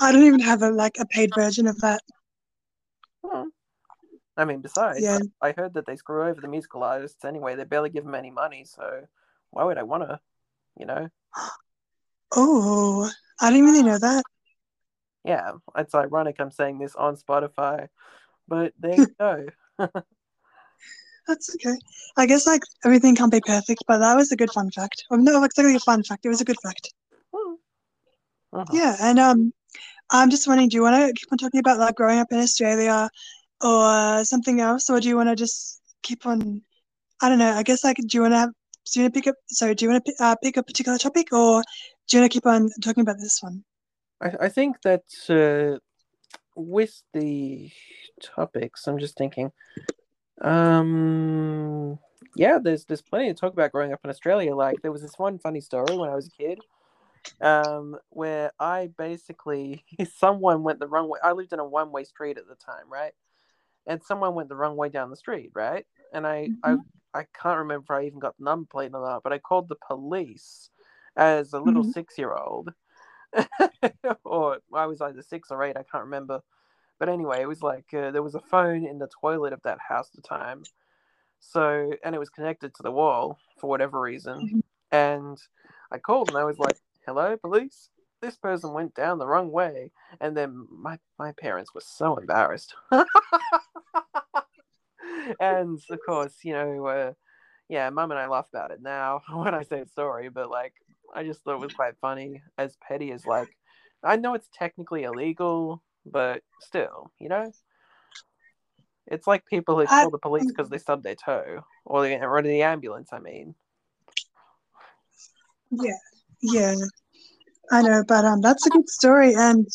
[0.00, 2.00] I don't even have a like a paid version of that.
[3.24, 3.48] Hmm.
[4.38, 5.18] I mean, besides, Yeah.
[5.42, 7.56] I heard that they screw over the musical artists anyway.
[7.56, 9.02] They barely give them any money, so
[9.50, 10.20] why would I want to?
[10.78, 11.08] You know?
[12.36, 14.22] Oh, I didn't really know that.
[15.24, 17.88] Yeah, it's ironic I'm saying this on Spotify,
[18.46, 19.46] but there you go.
[21.26, 21.76] That's okay.
[22.16, 25.04] I guess like everything can't be perfect, but that was a good fun fact.
[25.10, 26.24] Or no, exactly a fun fact.
[26.24, 26.92] It was a good fact.
[27.34, 27.54] Hmm.
[28.54, 28.74] Mhm.
[28.74, 29.52] Yeah, and um,
[30.10, 32.38] I'm just wondering, do you want to keep on talking about like growing up in
[32.38, 33.10] Australia,
[33.62, 36.62] or something else, or do you want to just keep on?
[37.20, 37.52] I don't know.
[37.52, 38.50] I guess like, do you want to have?
[38.92, 39.36] Do you want to pick up?
[39.48, 41.62] Sorry, do you want to uh, pick a particular topic, or
[42.08, 43.64] do you want to keep on talking about this one?
[44.20, 45.78] I, I think that uh,
[46.54, 47.70] with the
[48.22, 49.52] topics, I'm just thinking,
[50.40, 51.98] um,
[52.36, 54.54] yeah, there's there's plenty to talk about growing up in Australia.
[54.54, 56.60] Like there was this one funny story when I was a kid,
[57.40, 59.84] um, where I basically
[60.16, 61.18] someone went the wrong way.
[61.22, 63.12] I lived in a one way street at the time, right?
[63.88, 65.86] And someone went the wrong way down the street, right?
[66.14, 66.76] And I I
[67.14, 69.68] I can't remember if I even got the number plate or not, but I called
[69.68, 70.70] the police
[71.16, 71.92] as a little Mhm.
[71.92, 72.74] six year old.
[74.24, 76.42] or I was either six or eight, I can't remember.
[76.98, 79.78] But anyway, it was like uh, there was a phone in the toilet of that
[79.88, 80.66] house at the time.
[81.40, 84.50] So, and it was connected to the wall for whatever reason.
[84.50, 84.60] Mhm.
[84.92, 85.38] And
[85.92, 87.90] I called and I was like, hello, police?
[88.20, 89.92] This person went down the wrong way.
[90.20, 92.74] And then my, my parents were so embarrassed.
[95.40, 97.12] and of course, you know, uh,
[97.68, 100.74] yeah, mum and I laugh about it now when I say sorry, but like,
[101.14, 103.48] I just thought it was quite funny, as petty as like,
[104.02, 107.50] I know it's technically illegal, but still, you know,
[109.06, 112.42] it's like people who call the police because they stubbed their toe or the or
[112.42, 113.08] the ambulance.
[113.12, 113.54] I mean,
[115.70, 115.98] Yeah,
[116.42, 116.74] yeah,
[117.70, 119.66] I know, but um, that's a good story, and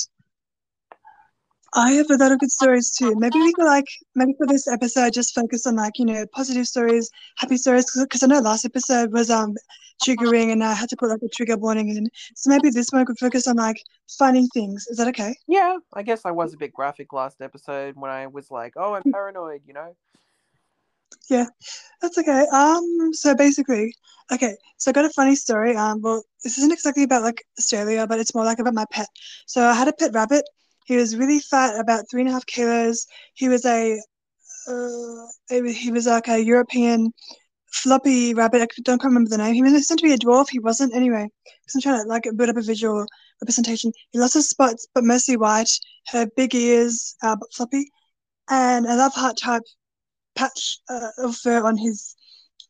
[1.76, 3.16] I have a lot of good stories too.
[3.16, 6.68] Maybe we could like maybe for this episode just focus on like you know positive
[6.68, 9.56] stories, happy stories, because I know last episode was um
[10.04, 12.08] triggering, and I had to put like a trigger warning in.
[12.36, 13.78] So maybe this one could focus on like
[14.18, 14.88] funny things.
[14.88, 15.36] Is that okay?
[15.48, 18.94] yeah, I guess I was a bit graphic last episode when I was like, oh,
[18.94, 19.96] I'm paranoid, you know.
[21.30, 21.46] Yeah,
[22.02, 22.46] that's okay.
[22.54, 23.94] Um, so basically,
[24.32, 25.76] okay, so I got a funny story.
[25.76, 29.08] Um, well, this isn't exactly about like Australia, but it's more like about my pet.
[29.48, 30.46] So I had a pet rabbit.
[30.86, 33.06] He was really fat, about three and a half kilos.
[33.36, 34.00] He was a,
[34.68, 37.12] uh, he was like a European
[37.74, 38.62] floppy rabbit.
[38.62, 39.56] I don't quite remember the name.
[39.56, 40.50] He was meant to be a dwarf.
[40.50, 41.30] He wasn't anyway.
[41.46, 43.06] Because I'm trying to like build up a visual
[43.42, 43.92] representation.
[44.12, 45.72] He lots of spots, but mostly white.
[46.08, 47.90] Had big ears, uh, but floppy,
[48.50, 49.64] and a love heart type
[50.36, 52.16] patch uh, of fur on his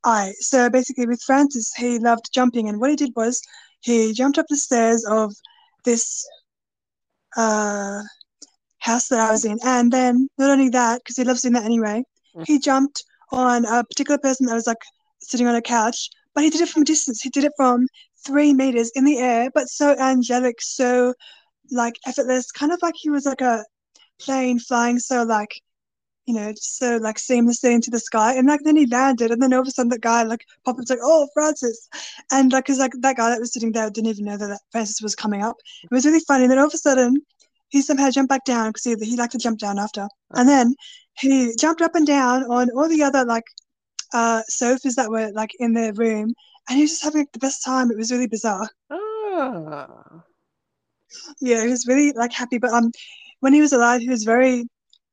[0.04, 0.34] eye.
[0.40, 3.42] So basically, with Francis, he loved jumping, and what he did was
[3.82, 5.34] he jumped up the stairs of
[5.86, 6.26] this
[7.36, 8.02] uh,
[8.80, 11.66] house that I was in, and then not only that, because he loves doing that
[11.66, 12.04] anyway,
[12.36, 12.48] Mm.
[12.48, 14.82] he jumped on a particular person that was like
[15.22, 17.22] sitting on a couch, but he did it from a distance.
[17.22, 17.88] He did it from
[18.26, 21.14] three meters in the air, but so angelic, so
[21.72, 23.64] like effortless, kind of like he was like a
[24.20, 25.50] plane flying so like
[26.26, 28.36] you know, so like seamlessly into the sky.
[28.36, 30.80] And like then he landed, and then all of a sudden that guy like popped
[30.80, 31.90] up, like, "Oh, Francis,"
[32.32, 34.62] and like, cause like that guy that was sitting there didn't even know that, that
[34.72, 35.58] Francis was coming up.
[35.84, 36.44] It was really funny.
[36.44, 37.18] And then all of a sudden,
[37.70, 40.76] he somehow jumped back down because he he liked to jump down after, and then
[41.20, 43.44] he jumped up and down on all the other like
[44.14, 46.34] uh sofas that were like in their room,
[46.70, 47.92] and he was just having like, the best time.
[47.92, 48.70] It was really bizarre.
[48.90, 50.24] Ah,
[51.42, 52.58] Yeah, he was really like happy.
[52.58, 52.92] But um,
[53.42, 54.66] when he was alive, he was very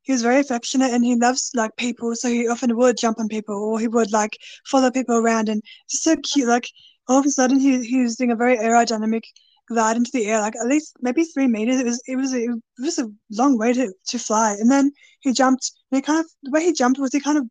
[0.02, 2.14] he was very affectionate and he loves like people.
[2.14, 4.36] So he often would jump on people or he would like
[4.66, 6.48] follow people around and just so cute.
[6.48, 6.68] Like
[7.08, 9.22] all of a sudden, he he was doing a very aerodynamic
[9.68, 11.80] glide into the air, like at least maybe three meters.
[11.80, 14.52] It was it was a, it was a long way to, to fly.
[14.52, 15.72] And then he jumped.
[15.90, 17.46] And he kind of the way he jumped was he kind of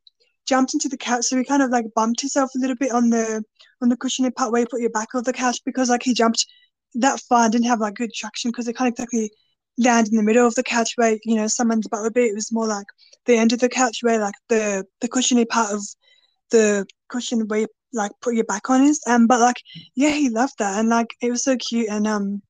[0.48, 3.10] jumped into the couch, so he kind of like bumped himself a little bit on
[3.10, 3.44] the
[3.82, 6.14] on the cushiony part where you put your back on the couch because like he
[6.14, 6.46] jumped
[6.96, 9.32] that far and didn't have like good traction because it can't exactly
[9.80, 12.26] land in the middle of the couch where you know someone's butt would be.
[12.26, 12.88] It was more like
[13.26, 15.82] the end of the couch where like the the cushiony part of
[16.52, 19.02] the cushion where you like put your back on is.
[19.08, 19.62] Um, but like
[19.96, 22.42] yeah, he loved that and like it was so cute and um.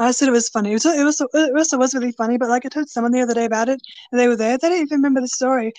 [0.00, 0.70] I said it was funny.
[0.70, 3.20] It was, it was it also was really funny, but like I told someone the
[3.20, 3.80] other day about it,
[4.12, 4.56] and they were there.
[4.56, 5.72] They don't even remember the story.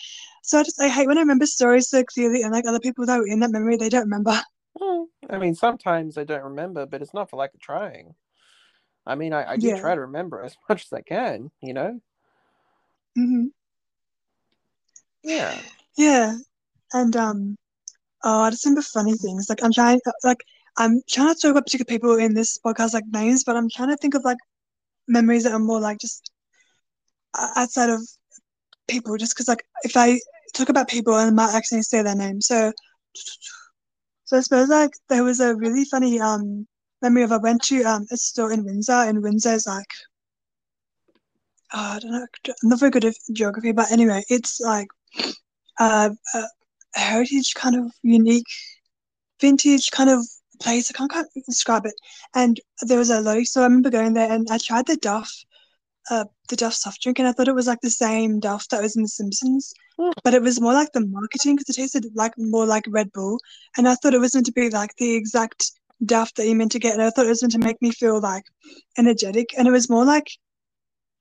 [0.44, 3.06] So I just I hate when I remember stories so clearly, and like other people
[3.06, 4.38] that were in that memory, they don't remember.
[4.78, 8.14] Hmm, I mean, sometimes I don't remember, but it's not for lack of trying.
[9.06, 9.74] I mean, I, I do Yeah.
[9.74, 12.02] try to remember as much as I can, you know?
[13.16, 13.48] hmm
[15.24, 15.62] Yeah.
[15.98, 16.36] Yeah,
[16.94, 17.58] and um,
[18.24, 19.48] oh, I just remember funny things.
[19.50, 20.40] Like I'm trying, like
[20.78, 23.90] I'm trying to talk about particular people in this podcast like names, but I'm trying
[23.90, 24.38] to think of like
[25.08, 26.32] memories that are more like just
[27.56, 28.02] outside of
[28.88, 29.18] people.
[29.18, 30.20] Just because like if I
[30.54, 32.42] talk about people, I might accidentally say their name.
[32.42, 32.72] So,
[34.26, 36.68] so I suppose like there was a really funny um
[37.02, 39.88] memory of I went to um a store in Windsor, and Windsor's like.
[41.72, 42.26] Oh, I don't know.
[42.48, 44.88] I'm not very good at geography, but anyway, it's like
[45.80, 48.48] uh, a heritage kind of unique,
[49.40, 50.26] vintage kind of
[50.60, 50.90] place.
[50.90, 51.94] I can't quite describe it.
[52.34, 53.64] And there was a lottie store.
[53.64, 55.32] I remember going there and I tried the Duff,
[56.10, 58.82] uh, the Duff soft drink, and I thought it was like the same Duff that
[58.82, 60.10] was in The Simpsons, Hmm.
[60.24, 63.40] but it was more like the marketing because it tasted like more like Red Bull,
[63.78, 65.72] and I thought it was meant to be like the exact
[66.06, 67.92] Duff that you meant to get, and I thought it was meant to make me
[67.92, 68.44] feel like
[68.98, 70.28] energetic, and it was more like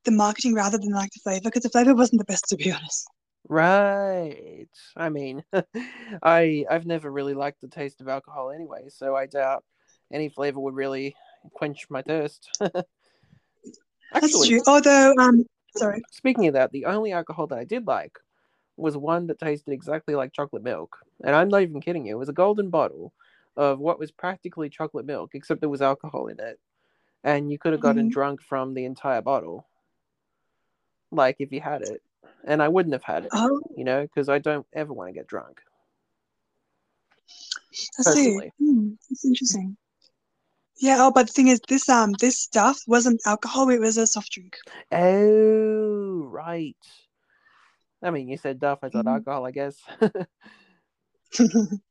[0.05, 2.71] the marketing rather than like the flavor because the flavor wasn't the best to be
[2.73, 3.07] honest.
[3.49, 4.69] Right.
[4.97, 5.43] I mean,
[6.23, 9.65] I I've never really liked the taste of alcohol anyway, so I doubt
[10.13, 11.17] any flavor would really
[11.55, 12.49] quench my thirst.
[12.61, 12.87] That's
[14.13, 14.63] Actually, true.
[14.67, 15.45] Although, um,
[15.77, 16.03] sorry.
[16.11, 18.19] speaking of that, the only alcohol that I did like
[18.77, 20.97] was one that tasted exactly like chocolate milk.
[21.25, 22.17] And I'm not even kidding you.
[22.17, 23.13] It was a golden bottle
[23.59, 26.61] of what was practically chocolate milk, except there was alcohol in it.
[27.25, 28.13] And you could have gotten Mhm.
[28.13, 29.67] drunk from the entire bottle.
[31.11, 32.01] Like if you had it.
[32.45, 35.13] And I wouldn't have had it, Oh, you know, because I don't ever want to
[35.13, 35.61] get drunk.
[37.99, 38.39] I see.
[38.59, 39.77] Hmm, that's interesting.
[40.77, 40.99] Yeah.
[41.01, 43.69] Oh, but the thing is, this um, this stuff wasn't alcohol.
[43.71, 44.57] It was a soft drink.
[44.93, 46.77] Oh, right.
[48.03, 48.79] I mean, you said Duff.
[48.85, 49.15] I thought Mhm.
[49.15, 49.83] alcohol, I guess.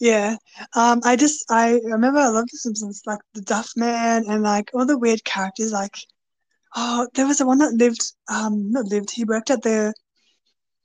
[0.00, 0.36] yeah.
[0.74, 4.70] Um, I just I remember I loved The Simpsons, like the Duff Man and like
[4.74, 5.72] all the weird characters.
[5.72, 5.96] Like,
[6.74, 8.02] oh, there was the one that lived.
[8.28, 9.10] Um, not lived.
[9.10, 9.94] He worked at the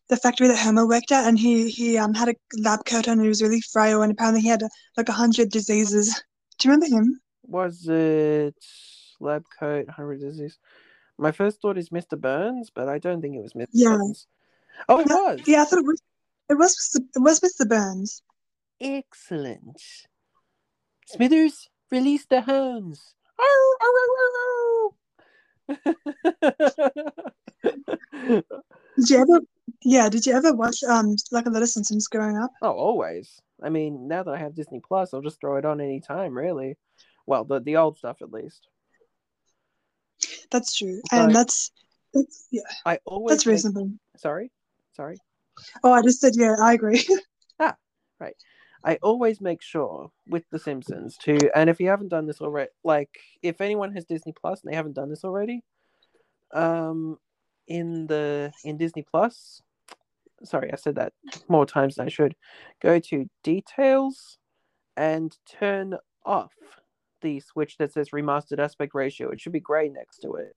[0.09, 3.13] the factory that Homer worked at, and he he um had a lab coat on.
[3.13, 4.63] and He was really frail, and apparently he had
[4.97, 6.13] like a hundred diseases.
[6.59, 7.19] Do you remember him?
[7.47, 8.55] Was it
[9.19, 10.57] lab coat, hundred disease?
[11.17, 12.19] My first thought is Mr.
[12.19, 13.67] Burns, but I don't think it was Mr.
[13.71, 13.95] Yeah.
[13.95, 14.27] Burns.
[14.89, 15.41] Oh, it No, was.
[15.47, 16.01] Yeah, I thought it was.
[16.49, 17.67] It was It was Mr.
[17.67, 18.21] Burns.
[18.81, 19.81] Excellent.
[21.07, 23.13] Smithers, release the hounds.
[23.39, 24.93] Oh, oh, oh,
[25.69, 25.75] oh, oh!
[28.97, 29.39] Did you ever?
[29.83, 32.51] Yeah, did you ever watch um like a of Simpsons growing up?
[32.61, 33.39] oh, always.
[33.63, 36.37] I mean, now that I have Disney Plus, I'll just throw it on any time,
[36.37, 36.77] really.
[37.25, 38.67] Well, the the old stuff at least.
[40.51, 41.23] That's true, Right.
[41.23, 41.71] and that's
[42.13, 43.91] that's yeah, I always that's reasonable.
[44.17, 44.51] Sorry,
[44.95, 45.17] sorry.
[45.83, 47.05] Oh, I just said yeah, I agree.
[48.85, 52.69] I always make sure with The Simpsons to, and if you haven't done this already,
[52.83, 53.09] like
[53.41, 55.63] if anyone has Disney Plus and they haven't done this already,
[56.53, 57.17] um,
[57.67, 59.63] in the in Disney Plus,
[60.43, 61.13] sorry, I said that
[61.47, 62.35] more times than I should.
[62.79, 64.37] Go to details
[64.95, 66.53] and turn off
[67.21, 69.31] the switch that says remastered aspect ratio.
[69.31, 70.55] It should be gray next to it.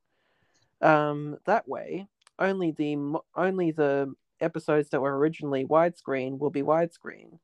[0.83, 2.09] Um, that way,
[2.39, 7.39] only the only the episodes that were originally widescreen will be widescreen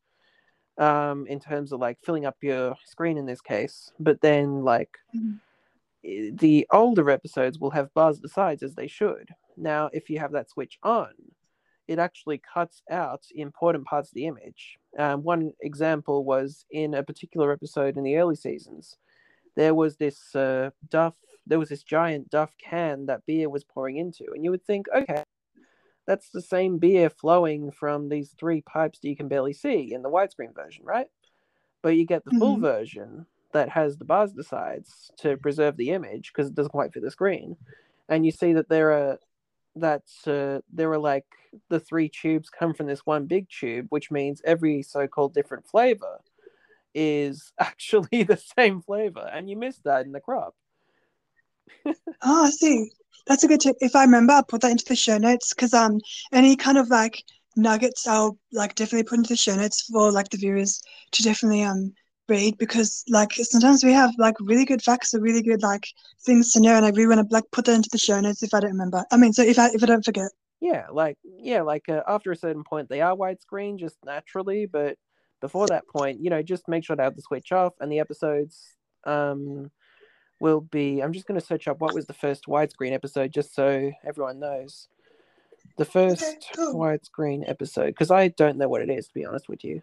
[0.79, 4.91] um in terms of like filling up your screen in this case but then like
[5.14, 5.41] Mhm.
[6.39, 10.18] the older episodes will have bars at the sides as they should now if you
[10.18, 11.12] have that switch on
[11.87, 17.03] it actually cuts out important parts of the image um, one example was in a
[17.03, 18.97] particular episode in the early seasons
[19.55, 21.14] there was this uh, duff
[21.47, 24.87] there was this giant duff can that beer was pouring into and you would think
[24.95, 25.22] okay
[26.07, 30.02] that's the same beer flowing from these three pipes that you can barely see in
[30.02, 31.09] the widescreen version, right?
[31.82, 32.61] But you get the full Mhm.
[32.61, 36.92] version that has the bars the sides to preserve the image because it doesn't quite
[36.92, 37.57] fit the screen,
[38.09, 39.18] and you see that there are
[39.76, 41.26] that uh, there are like
[41.70, 46.20] the three tubes come from this one big tube, which means every so-called different flavor
[46.94, 50.55] is actually the same flavor, and you miss that in the crop.
[52.22, 52.90] Oh, I see.
[53.26, 53.76] That's a good tip.
[53.80, 56.00] If I remember, I'll put that into the show notes because um
[56.32, 57.22] any kind of like
[57.56, 61.62] nuggets I'll like definitely put into the show notes for like the viewers to definitely
[61.62, 61.92] um
[62.28, 65.86] read because like sometimes we have like really good facts or really good like
[66.24, 68.42] things to know and I really want to like put that into the show notes
[68.42, 69.04] if I don't remember.
[69.12, 70.30] I mean, so if I if I don't forget.
[70.60, 74.96] Yeah, like yeah, like uh, after a certain point, they are widescreen just naturally, but
[75.40, 78.00] before that point, you know, just make sure to have the switch off, and the
[78.00, 79.70] episodes um
[80.41, 81.01] will be.
[81.01, 84.41] I'm just going to search up what was the first widescreen episode, just so everyone
[84.41, 84.89] knows.
[85.76, 89.64] The first widescreen episode, because I don't know what it is to be honest with
[89.64, 89.82] you.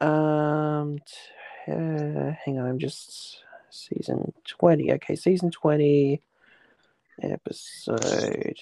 [0.00, 4.92] Um, t- uh, hang on, I'm just season twenty.
[4.92, 6.20] Okay, season twenty
[7.22, 8.58] episode.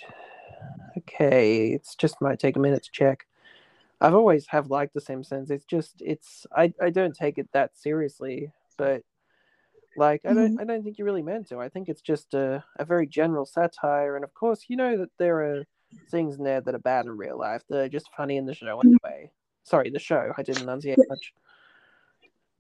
[0.97, 3.27] Okay, it's just might take a minute to check.
[4.01, 5.51] I've always have liked The Simpsons.
[5.51, 9.03] It's just it's I, I don't take it that seriously, but
[9.97, 11.61] like I don't I don't think you really meant to.
[11.61, 15.11] I think it's just a, a very general satire, and of course you know that
[15.19, 15.65] there are
[16.11, 17.63] things in there that are bad in real life.
[17.69, 19.31] They're just funny in the show anyway.
[19.65, 20.33] Sorry, the show.
[20.37, 21.33] I didn't enunciate much.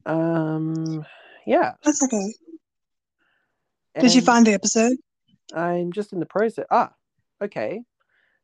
[0.06, 1.04] Um,
[1.46, 1.72] yeah.
[1.82, 2.34] That's okay.
[4.00, 4.96] Did you find the episode?
[5.54, 6.66] I'm just in the process.
[6.70, 6.92] Ah,
[7.42, 7.82] okay.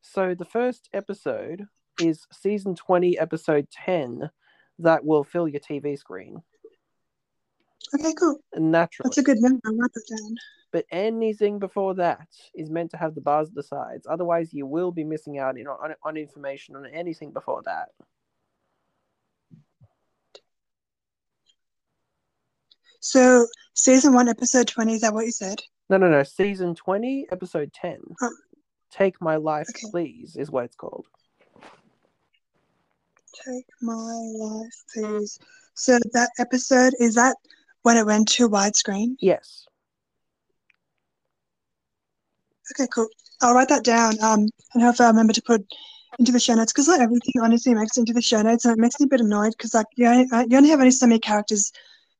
[0.01, 1.67] So the first episode
[2.01, 4.31] is season twenty, episode ten.
[4.79, 6.43] That will fill your TV screen
[7.95, 8.39] Okay, cool.
[8.57, 9.09] naturally.
[9.09, 9.61] That's a good number.
[9.67, 10.37] I'll write that down.
[10.73, 14.07] But anything before that is meant to have the bars at the sides.
[14.09, 17.89] Otherwise, you will be missing out you know, on, on information on anything before that.
[23.01, 25.59] So season one, episode twenty, is that what you said?
[25.91, 26.23] No, no, no.
[26.23, 27.99] Season 20, episode 10.
[28.23, 28.31] Oh.
[28.93, 29.91] Take My Life, Okay.
[29.91, 31.05] Please, is what it's called.
[33.45, 33.93] Take my
[34.39, 35.37] life, please.
[35.75, 37.37] So that episode is that
[37.83, 39.17] when it went to widescreen?
[39.21, 39.67] Yes.
[42.73, 43.09] Okay, cool.
[43.43, 44.23] I'll write that down.
[44.23, 45.65] Um, and hopefully I'll remember to put
[46.19, 48.81] into the show notes because not everything honestly makes into the show notes, and it
[48.81, 51.19] makes me a bit annoyed because like you only, you only have only so many
[51.19, 51.73] characters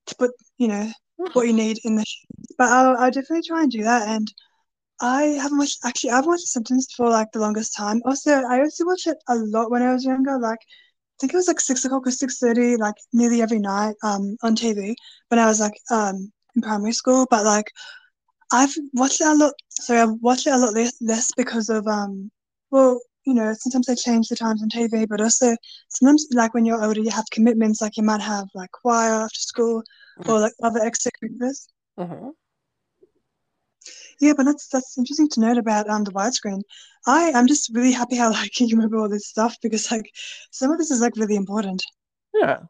[0.07, 2.05] to put, you know, what you need in the.
[2.05, 2.25] Sh-
[2.59, 4.09] but I'll, I'll definitely try and do that.
[4.09, 4.33] And
[5.01, 6.11] I haven't watched actually.
[6.13, 8.03] I've watched The Simpsons for like the longest time.
[8.05, 10.39] Also, I used to watch it a lot when I was younger.
[10.39, 10.90] Like I
[11.21, 14.57] think it was like six o'clock or six thirty, like nearly every night, um, on
[14.57, 14.97] TV
[15.29, 17.27] when I was like um in primary school.
[17.31, 17.71] But like
[18.53, 19.55] I've watched it a lot.
[19.71, 22.31] Sorry, I've watched it a lot less, less because of um.
[22.71, 25.57] Well, you know, sometimes they change the times on TV, but also
[25.89, 27.81] sometimes like when you're older, you have commitments.
[27.81, 29.83] Like you might have like choir after school
[30.27, 31.67] or like other extracurriculars.
[31.97, 32.31] hmm
[34.21, 36.63] Yeah, but that's that's interesting to note about um the widescreen.
[37.07, 40.11] I I'm just really happy how like you remember all this stuff because like
[40.51, 41.83] some of this is like really important.
[42.35, 42.61] Yeah.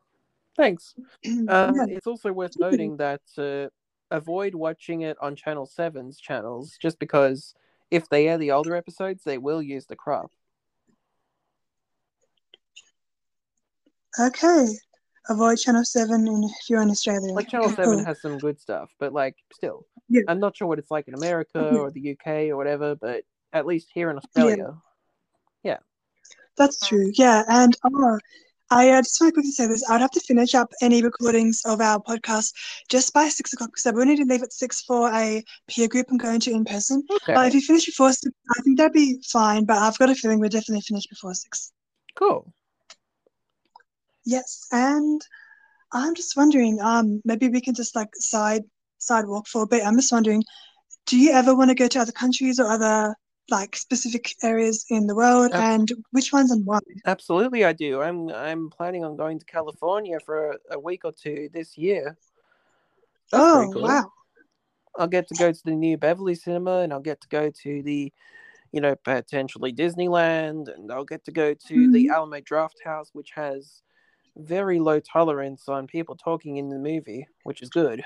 [0.56, 0.94] Thanks.
[1.26, 1.86] Um, yeah.
[1.88, 3.68] It's also worth noting that uh,
[4.10, 7.54] avoid watching it on Channel 7's channels just because
[7.90, 10.30] if they air the older episodes, they will use the crop.
[14.18, 14.66] Okay.
[15.28, 17.32] Avoid Channel Seven in, if you're in Australia.
[17.32, 18.04] Like Channel 7 cool.
[18.04, 20.22] has some good stuff, but like still, Yeah.
[20.28, 23.64] I'm not sure what it's like in America or the UK or whatever, but at
[23.64, 24.76] least here in Australia,
[25.62, 25.78] Yeah.
[26.56, 27.10] That's true.
[27.14, 28.18] Yeah, and oh,
[28.70, 29.88] I uh, just want to quickly say this.
[29.88, 32.52] I'd have to finish up any recordings of our podcast
[32.88, 36.06] just by six o'clock because we need to leave at six for a peer group
[36.10, 37.02] I'm going to in person.
[37.10, 39.64] okay, But if you finish before six, I think that'd be fine.
[39.64, 41.72] But I've got a feeling we're definitely finished before six.
[42.14, 42.52] cool.
[44.24, 45.20] Yes, and
[45.92, 48.62] I'm just wondering, um, maybe we can just like side
[49.00, 49.84] sidewalk for a bit.
[49.84, 50.44] I'm just wondering,
[51.06, 53.14] do you ever want to go to other countries or other
[53.50, 56.78] like specific areas in the world, Ab- and which ones and why?
[57.04, 58.00] Absolutely, I do.
[58.00, 62.16] I'm I'm planning on going to California for a, a week or two this year.
[63.32, 63.82] That's oh, cool.
[63.82, 64.12] wow.
[64.98, 67.82] I'll get to go to the new Beverly Cinema, and I'll get to go to
[67.82, 68.12] the,
[68.72, 72.10] you know, potentially Disneyland, and I'll get to go to the Mhm.
[72.14, 73.82] Alamo Draft House, which has
[74.36, 78.04] very low tolerance on people talking in the movie, which is good.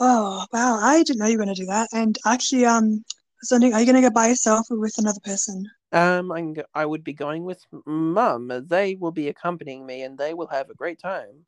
[0.00, 0.80] Oh, wow.
[0.82, 1.90] I didn't know you were going to do that.
[1.92, 3.04] And actually, um,
[3.52, 5.70] wondering, are you going to go by yourself or with another person?
[5.92, 8.50] Um, I'm, go- I would be going with Mum.
[8.68, 11.46] They will be accompanying me, and they will have a great time.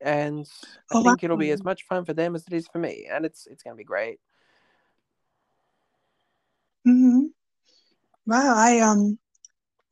[0.00, 0.46] And
[0.90, 3.06] I Oh, think it'll be as much fun for them as it is for me,
[3.10, 4.18] and it's it's gonna be great.
[6.84, 7.30] hmm
[8.26, 9.18] Wow, I um,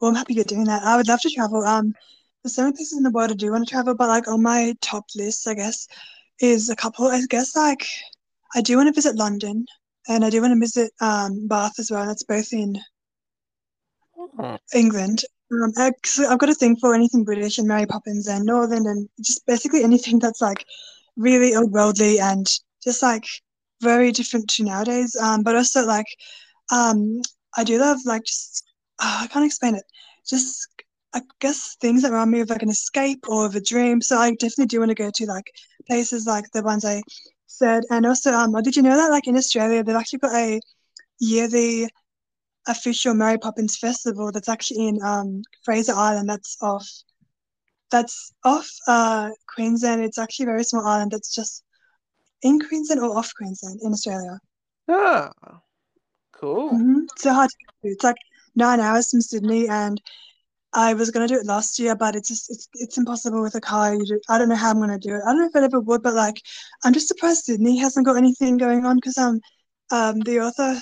[0.01, 0.83] well, I'm happy you're doing that.
[0.85, 1.65] I would love to travel.
[1.65, 1.95] Um,
[2.43, 4.43] there's so many places in the world I do want to travel, but like on
[4.43, 5.89] my top list, I guess,
[6.41, 7.07] is a couple.
[7.09, 7.87] I guess like
[8.55, 9.67] I do want to visit London,
[10.09, 12.07] and I do want to visit um Bath as well.
[12.07, 12.77] That's both in
[14.17, 14.57] Hmm.
[14.75, 15.23] England.
[15.53, 19.09] Um, actually, I've got a thing for anything British and Mary Poppins and Northern and
[19.21, 20.65] just basically anything that's like
[21.17, 22.47] really old worldly and
[22.83, 23.25] just like
[23.83, 25.17] very different to nowadays.
[25.17, 26.07] Um, but also like,
[26.73, 27.21] um,
[27.57, 28.65] I do love like just
[29.01, 29.85] uh, I can't explain it.
[30.29, 30.69] Just
[31.15, 34.01] I guess things that remind me of like an escape or of a dream.
[34.03, 35.51] So I definitely do want to go to like
[35.87, 37.03] places like the ones I
[37.47, 37.85] said.
[37.91, 40.61] And also, um, did you know that like in Australia they've actually got a
[41.19, 41.89] yearly
[42.69, 46.29] official Mary Poppins festival that's actually in um, Fraser Island.
[46.29, 46.89] That's off.
[47.91, 50.05] That's off uh, Queensland.
[50.05, 51.13] It's actually a very small island.
[51.13, 51.65] That's just
[52.43, 54.39] in Queensland or off Queensland in Australia.
[54.89, 55.33] Ah,
[56.33, 56.71] cool.
[56.71, 57.01] Mm-hmm.
[57.17, 57.93] So hard to get to.
[57.95, 58.17] It's like
[58.55, 60.01] nine hours from Sydney, and
[60.73, 63.61] I was gonna do it last year, but it's just it's it's impossible with a
[63.61, 63.95] car.
[63.95, 65.23] You do, I don't know how I'm gonna do it.
[65.27, 66.41] I don't know if I ever would, but like
[66.85, 69.41] I'm just surprised Sydney hasn't got anything going on because um
[69.91, 70.81] um the author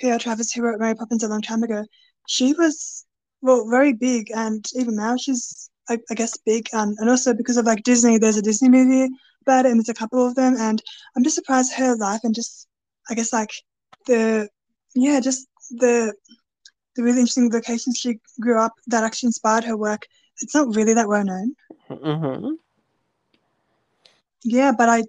[0.00, 0.18] P.L.
[0.18, 1.84] Travers who wrote Mary Poppins a long time ago,
[2.28, 3.06] she was
[3.42, 7.56] well very big, and even now she's I, I guess big, and and also because
[7.56, 9.08] of like Disney, there's a Disney movie
[9.42, 10.82] about it, and there's a couple of them, and
[11.16, 12.68] I'm just surprised her life and just
[13.08, 13.50] I guess like
[14.06, 14.48] the
[14.94, 16.14] yeah just the
[17.00, 20.06] the really interesting locations she grew up that actually inspired her work.
[20.42, 21.54] It's not really that well known.
[21.88, 22.52] Mm-hmm.
[24.44, 25.02] Yeah, but I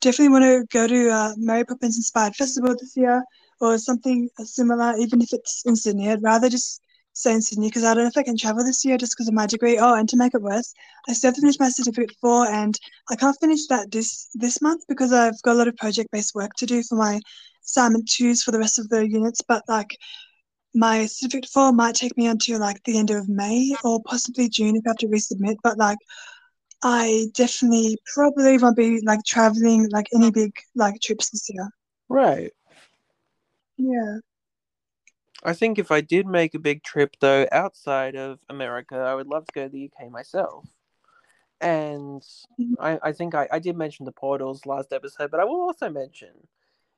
[0.00, 3.22] definitely want to go to uh, Mary Poppins inspired festival this year
[3.60, 6.10] or something similar, even if it's in Sydney.
[6.10, 6.80] I'd rather just
[7.12, 9.28] stay in Sydney because I don't know if I can travel this year just because
[9.28, 9.78] of my degree.
[9.78, 10.74] Oh, and to make it worse,
[11.08, 12.78] I still have to finish my certificate four, and
[13.10, 16.34] I can't finish that this this month because I've got a lot of project based
[16.34, 17.20] work to do for my
[17.64, 19.40] assignment twos for the rest of the units.
[19.42, 19.96] But like
[20.74, 24.76] my certificate four might take me until like the end of May or possibly June
[24.76, 25.56] if I have to resubmit.
[25.62, 25.98] But like
[26.82, 31.68] I definitely probably won't be like traveling like any big like trips this year.
[32.08, 32.52] Right.
[33.76, 34.18] Yeah.
[35.42, 39.26] I think if I did make a big trip though outside of America, I would
[39.28, 40.66] love to go to the UK myself.
[41.60, 42.22] And
[42.58, 42.74] Mhm.
[42.80, 45.88] I, I think I, I did mention the portals last episode, but I will also
[45.90, 46.48] mention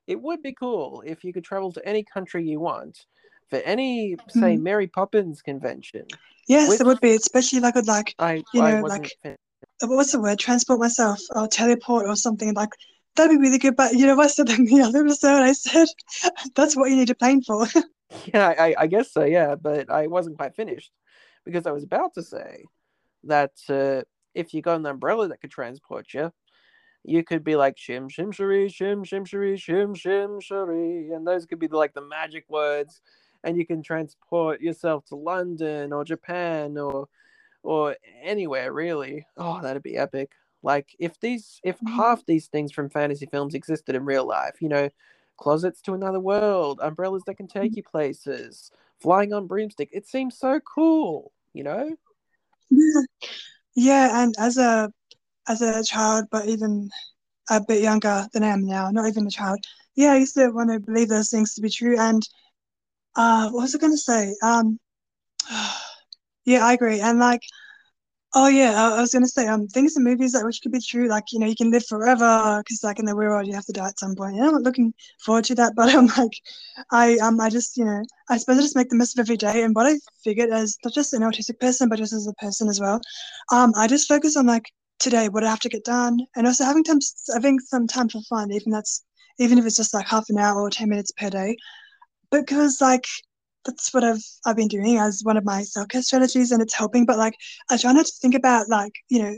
[0.07, 3.05] it would be cool if you could travel to any country you want
[3.49, 4.61] for any, say, Mhm.
[4.61, 6.05] Mary Poppins convention.
[6.47, 9.17] Yes, With- it would be, especially if I could like I, You I know, like-
[9.25, 9.35] uh,
[9.87, 10.39] what's the word?
[10.39, 12.69] Transport myself or teleport or something like
[13.15, 13.75] that'd be really good.
[13.75, 15.41] But you know, I said in the other episode.
[15.43, 15.87] I said
[16.55, 17.67] that's what you need a plane for.
[18.33, 20.91] Yeah, I, I guess so, yeah, but I wasn't quite finished
[21.43, 22.63] because I was about to say
[23.25, 26.31] that uh, if you got an umbrella that could transport you,
[27.03, 31.45] you could be like chim chim cher-ee chim chim cher-ee chim chim cher-ee, and those
[31.45, 33.01] could be like the magic words,
[33.43, 37.07] and you can transport yourself to London or Japan or
[37.63, 39.25] or anywhere really.
[39.37, 40.31] Oh, that'd be epic.
[40.63, 41.95] Like if these if Mhm.
[41.95, 44.89] half these things from fantasy films existed in real life, you know,
[45.37, 49.89] closets to another world, umbrellas that can take you places, flying on broomstick.
[49.93, 51.97] It seems so cool, you know?
[53.75, 54.91] yeah, and as a
[55.47, 56.89] as a child, but even
[57.49, 59.59] a bit younger than I am now, not even a child.
[59.95, 61.99] Yeah, I used to want to believe those things to be true.
[61.99, 62.23] And
[63.17, 64.35] uh, what was I going to say?
[64.43, 64.79] Um,
[66.45, 67.01] yeah, I agree.
[67.01, 67.41] And like,
[68.35, 70.71] oh yeah, I, I was going to say um, things in movies that which could
[70.71, 71.07] be true.
[71.07, 73.65] Like, you know, you can live forever because like in the real world you have
[73.65, 74.35] to die at some point.
[74.35, 74.93] And I'm not looking
[75.25, 76.33] forward to that, but I'm like,
[76.91, 79.37] I um, I just you know, I suppose I just make the most of every
[79.37, 79.63] day.
[79.63, 82.69] And what I figured as not just an autistic person, but just as a person
[82.69, 83.01] as well,
[83.51, 84.65] um, I just focus on like
[84.99, 86.99] today what I have to get done, and also having time,
[87.33, 89.03] having some time for fun, even that's
[89.39, 91.55] even if it's just like half an hour or ten minutes per day,
[92.31, 93.05] because like
[93.65, 96.73] that's what I've I've been doing as one of my self care strategies, and it's
[96.73, 97.05] helping.
[97.05, 97.35] But like
[97.69, 99.35] I try not to think about like you know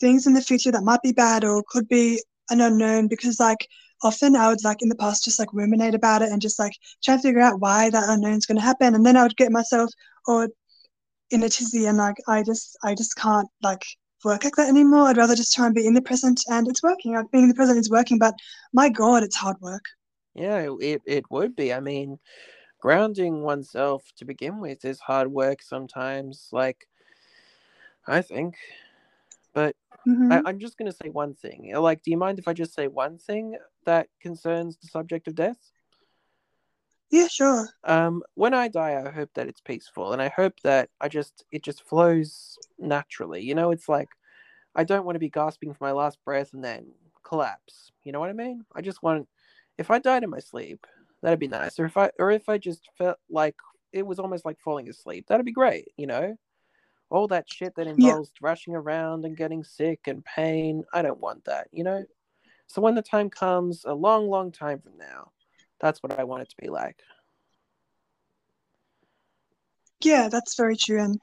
[0.00, 3.66] things in the future that might be bad or could be an unknown, because like
[4.02, 6.72] often I would like in the past just like ruminate about it and just like
[7.04, 9.36] try and figure out why that unknown is going to happen, and then I would
[9.36, 9.90] get myself
[10.26, 10.48] or
[11.30, 13.84] in a tizzy, and like I just I just can't like
[14.24, 15.08] work like that anymore.
[15.08, 17.14] I'd rather just try and be in the present, and it's working.
[17.14, 18.34] Like being in the present is working, but
[18.72, 19.84] my god, it's hard work.
[20.34, 21.72] Yeah, it, it would be.
[21.72, 22.18] I mean,
[22.80, 26.88] grounding oneself to begin with is hard work sometimes, like,
[28.06, 28.56] I think.
[29.54, 29.76] But
[30.06, 30.30] Mhm.
[30.30, 31.74] I, I'm just going to say one thing.
[31.76, 35.34] Like, do you mind if I just say one thing that concerns the subject of
[35.36, 35.72] death?
[37.10, 37.68] Yeah, sure.
[37.84, 41.44] Um, when I die, I hope that it's peaceful, and I hope that I just
[41.50, 43.42] it just flows naturally.
[43.42, 44.10] You know, it's like
[44.74, 47.92] I don't want to be gasping for my last breath and then collapse.
[48.04, 48.66] You know what I mean?
[48.74, 49.28] I just want
[49.80, 50.86] if I died in my sleep,
[51.22, 51.80] that'd be nice.
[51.80, 53.56] Or if I or if I just felt like
[53.92, 55.88] it was almost like falling asleep, that'd be great.
[55.96, 56.36] You know,
[57.08, 60.84] all that shit that involves rushing around and getting sick and pain.
[60.92, 61.68] I don't want that.
[61.72, 62.04] You know.
[62.66, 65.32] So when the time comes, a long, long time from now,
[65.80, 67.00] that's what I want it to be like.
[70.04, 71.02] Yeah, that's very true.
[71.02, 71.20] And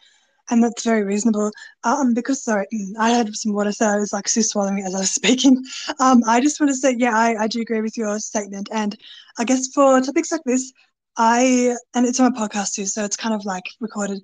[0.49, 1.51] and that's very reasonable.
[1.83, 2.67] Um, because sorry,
[2.99, 5.63] I had some water, so I was like swallowing as I was speaking.
[5.99, 8.97] Um, I just want to say, yeah, I, I do agree with your statement, and
[9.37, 10.71] I guess for topics like this,
[11.17, 14.21] I and it's on a podcast too, so it's kind of like recorded.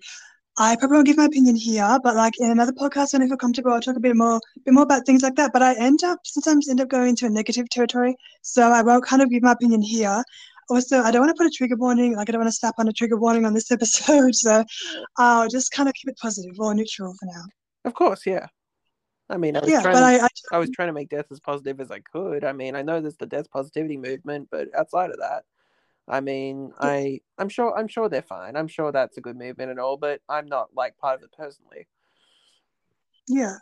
[0.59, 3.37] I probably won't give my opinion here, but like in another podcast, when I feel
[3.37, 5.51] comfortable, I'll talk a bit more, bit more about things like that.
[5.51, 9.03] But I end up sometimes end up going into a negative territory, so I won't
[9.03, 10.23] kind of give my opinion here.
[10.69, 12.75] Also, I don't want to put a trigger warning, like I don't want to slap
[12.77, 14.63] on a trigger warning on this episode, so
[15.17, 17.43] I'll just kind of keep it positive or neutral for now.
[17.85, 18.47] Of course, yeah.
[19.29, 19.95] I mean, I was Yeah, trying.
[19.95, 22.43] but I, I I was trying to make death as positive as I could.
[22.43, 25.45] I mean, I know there's the death positivity movement, but outside of that,
[26.07, 26.91] I mean, Yeah.
[26.91, 28.55] I I'm sure I'm sure they're fine.
[28.57, 31.33] I'm sure that's a good movement and all, but I'm not like part of it
[31.37, 31.87] personally.
[33.27, 33.57] Yeah,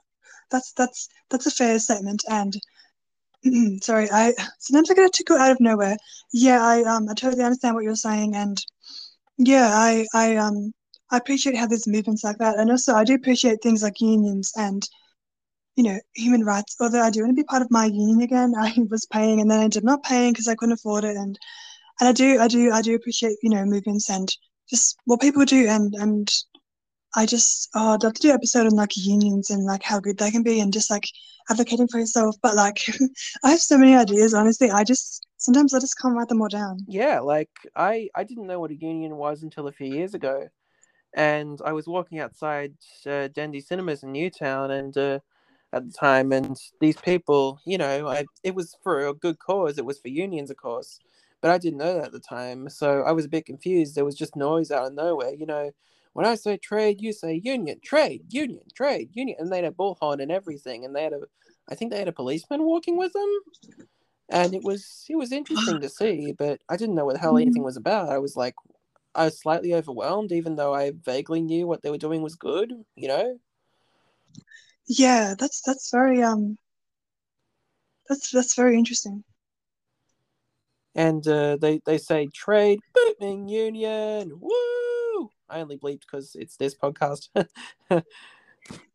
[0.52, 2.24] that's that's that's a fair statement.
[2.30, 2.54] And
[3.82, 5.98] sorry, I sometimes I get a tickle out of nowhere.
[6.34, 8.58] Yeah, I um I totally understand what you're saying, and
[9.38, 10.74] yeah, I I um
[11.12, 14.52] I appreciate how there's movements like that, and also I do appreciate things like unions
[14.58, 14.88] and
[15.78, 16.76] you know human rights.
[16.82, 19.52] Although I do want to be part of my union again, I was paying and
[19.52, 21.38] then I ended up not paying because I couldn't afford it, and
[22.00, 24.30] and I do I do I do appreciate you know movements and
[24.70, 26.30] just what people do, and and
[27.16, 30.00] I just oh, I'd love to do an episode on like unions and like how
[30.00, 31.06] good they can be and just like
[31.50, 32.36] advocating for yourself.
[32.42, 32.84] But like
[33.44, 34.72] I have so many ideas, honestly.
[34.72, 36.80] I just sometimes I just can't write them all down.
[36.88, 40.48] Yeah, like I I didn't know what a union was until a few years ago,
[41.14, 42.74] and I was walking outside
[43.06, 45.20] uh, Cinemas in Newtown, and uh,
[45.74, 49.78] at the time, and these people, you know, I it was for a good cause.
[49.78, 51.00] It was for unions, of course,
[51.42, 53.96] but I didn't know that at the time, so I was a bit confused.
[53.96, 55.72] There was just noise out of nowhere, you know.
[56.14, 59.72] When I say trade, you say union, trade, union, trade, union, and they had a
[59.72, 61.22] bullhorn and everything, and they had a,
[61.70, 63.30] I think they had a policeman walking with them,
[64.30, 67.38] and it was it was interesting to see, but I didn't know what the hell
[67.38, 68.10] anything was about.
[68.10, 68.56] I was like,
[69.16, 72.74] I was slightly overwhelmed, even though I vaguely knew what they were doing was good,
[72.96, 73.40] you know.
[74.88, 76.58] Yeah, that's that's very um
[78.10, 79.24] that's that's very interesting.
[80.94, 84.91] And uh, they they say trade booming union, woo!
[85.52, 87.28] I only bleeped because it's this podcast.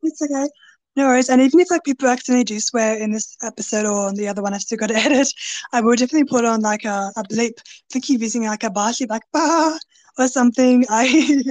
[0.02, 0.48] It's okay.
[0.94, 1.28] No worries.
[1.28, 4.42] And even if like people accidentally do swear in this episode or on the other
[4.42, 5.28] one, I've still got to edit.
[5.72, 7.58] I will definitely put on like a, a bleep.
[7.92, 9.76] I you're using like a bashi like bah
[10.18, 10.86] or something.
[10.90, 11.42] I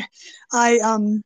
[0.52, 1.22] I um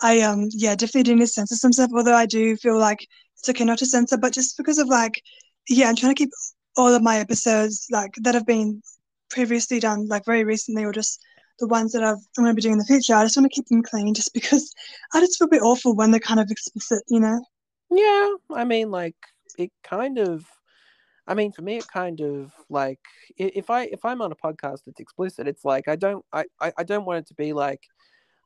[0.00, 1.90] I um yeah definitely to censor some stuff.
[1.94, 3.06] Although I do feel like
[3.36, 5.22] it's okay not to censor, but just because of like
[5.68, 6.30] yeah, I'm trying to keep
[6.76, 8.80] all of my episodes like that have been
[9.30, 11.20] previously done like very recently or just
[11.58, 13.14] the ones that I've, I'm going to be doing in the future.
[13.14, 14.72] I just want to keep them clean just because
[15.14, 17.44] I just feel a bit awful when they're kind of explicit, you know.
[17.90, 19.16] yeah, I mean, like
[19.58, 20.44] it kind of.
[21.26, 23.00] I mean, for me, it kind of like
[23.36, 26.72] if I if I'm on a podcast that's explicit, it's like I don't I I,
[26.78, 27.82] I don't want it to be like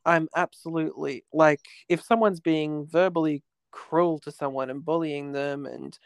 [0.05, 3.41] I'm absolutely like if someone's being verbally
[3.71, 5.97] cruel to someone and bullying them and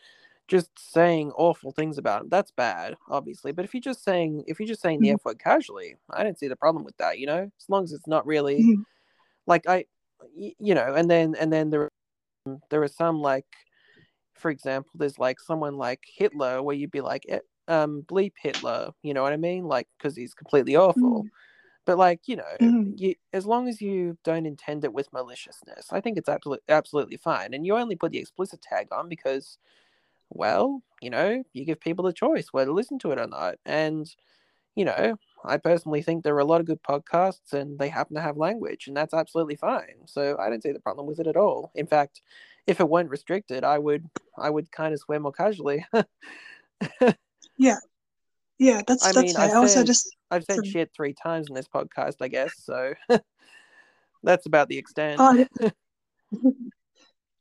[0.48, 3.52] just saying awful things about them, that's bad, obviously.
[3.52, 5.18] But if you're just saying if you're just saying the Mhm.
[5.18, 7.94] F word casually, I don't see the problem with that, you know, as long as
[7.94, 8.86] it's not really Mhm.
[9.48, 9.86] like I
[10.36, 11.90] you know, and then and then there
[12.72, 13.46] there are some like,
[14.36, 17.40] for example, there's like someone like Hitler where you'd be like, eh,
[17.70, 19.66] um, bleep Hitler, you know what I mean?
[19.66, 21.26] Like because he's completely awful.
[21.26, 21.32] Mm.
[21.86, 22.98] But like you know, Mhm.
[22.98, 27.18] you, as long as you don't intend it with maliciousness, I think it's absolutely absolutely
[27.18, 27.54] fine.
[27.54, 29.58] And you only put the explicit tag on because,
[30.30, 33.56] well, you know, you give people the choice whether to listen to it or not.
[33.66, 34.08] And
[34.76, 38.16] you know, I personally think there are a lot of good podcasts, and they happen
[38.16, 40.06] to have language, and that's absolutely fine.
[40.06, 41.72] So I don't see the problem with it at all.
[41.74, 42.22] In fact,
[42.68, 44.08] if it weren't restricted, I would
[44.38, 45.86] I would kind of swear more casually.
[47.58, 47.78] Yeah,
[48.60, 49.36] Yeah, that's I that's mean.
[49.38, 50.70] I've also said- just I've said Sorry.
[50.70, 52.52] shit three times in this podcast, I guess.
[52.64, 52.94] So
[54.24, 55.20] that's about the extent.
[55.20, 55.46] oh.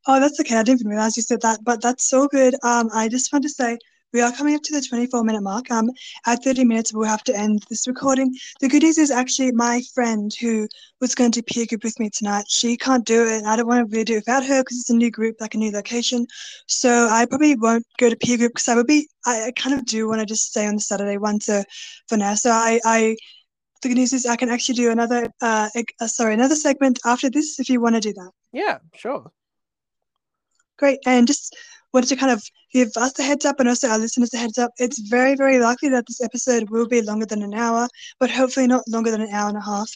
[0.07, 0.57] oh that's okay.
[0.57, 2.54] I didn't even realize you said that, but that's so good.
[2.62, 3.78] Um, I just want to say
[4.12, 5.70] we are coming up to the 24 minute mark.
[5.70, 5.90] Um,
[6.26, 8.34] at 30 minutes we'll have to end this recording.
[8.61, 10.68] The good news is actually my friend who
[11.00, 12.46] was going to peer group with me tonight.
[12.48, 14.90] She can't do it, I don't want to really do it without her because it's
[14.90, 16.26] a new group, like a new location.
[16.66, 19.09] So I probably won't go to peer group because I would be.
[19.26, 21.64] I, I kind of do want to just stay on the Saturday one to
[22.09, 22.34] for now.
[22.34, 23.16] So I I.
[23.82, 25.68] The good news is I can actually do another, uh,
[26.00, 28.30] uh, sorry, another segment after this if you want to do that.
[28.50, 29.30] Yeah, sure.
[30.79, 31.01] Great.
[31.07, 31.57] And just
[31.93, 34.59] wanted to kind of give us a heads up and also our listeners a heads
[34.59, 34.72] up.
[34.79, 37.89] It's very, very likely that this episode will be longer than an hour,
[38.20, 39.91] but hopefully not longer than an hour and a half.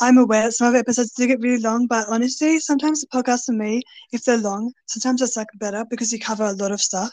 [0.00, 3.44] I'm aware some of the episodes do get really long, but honestly, sometimes the podcasts
[3.44, 6.80] for me, if they're long, sometimes it's like better because you cover a lot of
[6.80, 7.12] stuff.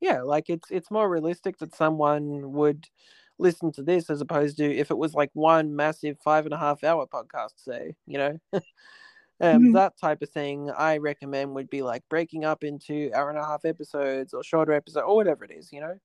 [0.00, 2.86] Yeah, like it's it's more realistic that someone would
[3.38, 6.58] listen to this as opposed to if it was like one massive five and a
[6.58, 8.38] half hour podcast, say, you know.
[9.42, 9.72] Um, Mhm.
[9.72, 13.44] That type of thing, I recommend would be like breaking up into hour and a
[13.44, 15.98] half episodes or shorter episodes or whatever it is, you know.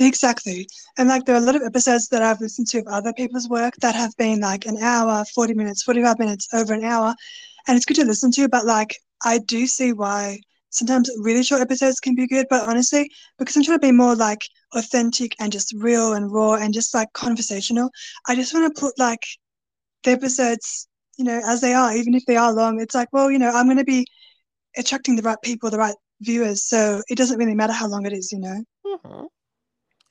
[0.00, 0.68] Exactly.
[0.96, 3.48] And like there are a lot of episodes that I've listened to of other people's
[3.48, 7.14] work that have been like an hour, 40 minutes, 45 minutes, over an hour.
[7.66, 8.94] And it's good to listen to, but like
[9.24, 10.38] I do see why
[10.70, 12.46] sometimes really short episodes can be good.
[12.48, 14.42] But honestly, because I'm trying to be more like
[14.74, 17.90] authentic and just real and raw and just like conversational,
[18.28, 19.22] I just want to put like
[20.04, 20.87] the episodes,
[21.18, 22.80] you know, as they are, even if they are long.
[22.80, 24.06] It's like, well, you know, I'm going to be
[24.76, 26.64] attracting the right people, the right viewers.
[26.64, 28.64] So it doesn't really matter how long it is, you know.
[28.84, 29.24] hmm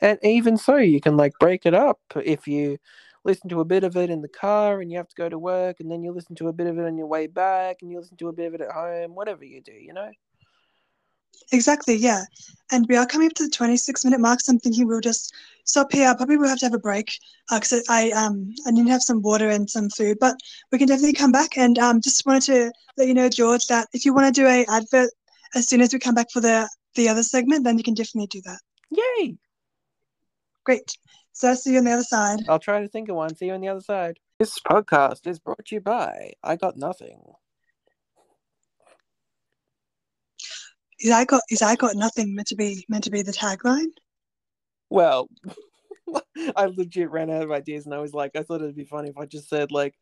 [0.02, 2.78] And even so, you can like break it up if you
[3.24, 5.40] listen to a bit of it in the car and you have to go to
[5.40, 7.92] work, and then you listen to a bit of it on your way back, and
[7.92, 10.12] you listen to a bit of it at home, whatever you do, you know.
[11.52, 12.24] Exactly, yeah.
[12.72, 15.34] And we are coming up to the 26 minute mark, so I'm thinking we'll just
[15.64, 16.14] stop here.
[16.16, 17.18] Probably we'll have to have a break
[17.50, 20.36] because I um I need to have some water and some food, but
[20.72, 21.58] we can definitely come back.
[21.58, 24.48] And um, just wanted to let you know, George, that if you want to do
[24.48, 25.12] a advert
[25.56, 28.28] as soon as we come back for the the other segment, then you can definitely
[28.28, 28.60] do that.
[28.92, 29.38] Yay!
[30.66, 30.98] Great.
[31.32, 32.40] So I'll see you on the other side.
[32.50, 33.36] I'll try to think of one.
[33.36, 34.20] See you on the other side.
[34.40, 37.22] This podcast is brought to you by I Got Nothing.
[41.00, 43.92] Is I got is I got nothing meant to be meant to be the tagline?
[44.90, 45.30] Well,
[46.56, 49.10] I legit ran out of ideas, and I was like, I thought it'd be funny
[49.10, 49.96] if I just said like,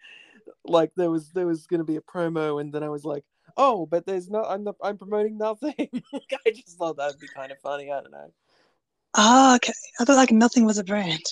[0.66, 3.24] like there was there was gonna be a promo, and then I was like,
[3.58, 5.74] oh, but there's no, I'm not, I'm promoting nothing.
[6.14, 7.92] I just thought that'd be kind of funny.
[7.92, 8.32] I don't know.
[9.16, 9.74] Ah, okay.
[10.00, 11.24] I thought like nothing was a brand.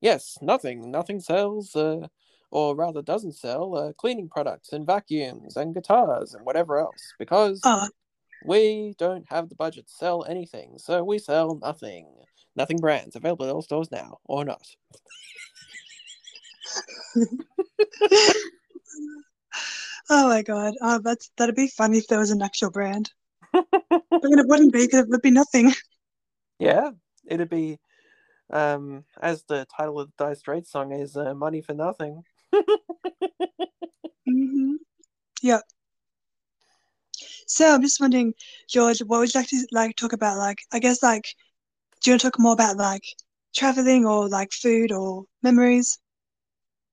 [0.00, 2.06] Yes, nothing, nothing sells, uh,
[2.50, 7.60] or rather doesn't sell, uh, cleaning products and vacuums and guitars and whatever else because
[7.64, 7.88] Oh,
[8.42, 12.06] we don't have the budget to sell anything, so we sell nothing.
[12.56, 14.66] Nothing brands available at all stores now, or not.
[20.10, 20.74] oh my god.
[20.80, 23.10] Oh, that's that'd be funny if there was an actual brand.
[23.52, 23.66] But
[24.22, 25.72] then it wouldn't be because it would be nothing.
[26.58, 26.90] Yeah,
[27.26, 27.78] it'd be,
[28.50, 32.24] um, as the title of the Dire Straits song is, uh, "Money for Nothing."
[34.26, 34.74] hmm
[35.42, 35.60] Yeah.
[37.48, 38.34] So I'm just wondering,
[38.68, 40.38] George, what would you like to like talk about?
[40.38, 41.24] Like, I guess like,
[42.02, 43.04] do you want to talk more about like
[43.56, 45.98] traveling or like food or memories?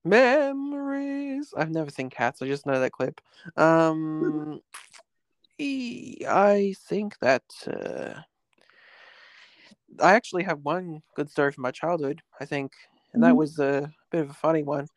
[0.04, 1.52] Memories.
[1.56, 2.42] I've never seen Cats.
[2.42, 3.20] I just know that clip.
[3.56, 4.62] Um,
[5.60, 8.20] I think that uh,
[10.02, 12.22] I actually have one good story from my childhood.
[12.40, 12.72] I think,
[13.14, 13.36] and that Mhm.
[13.36, 14.88] was a bit of a funny one.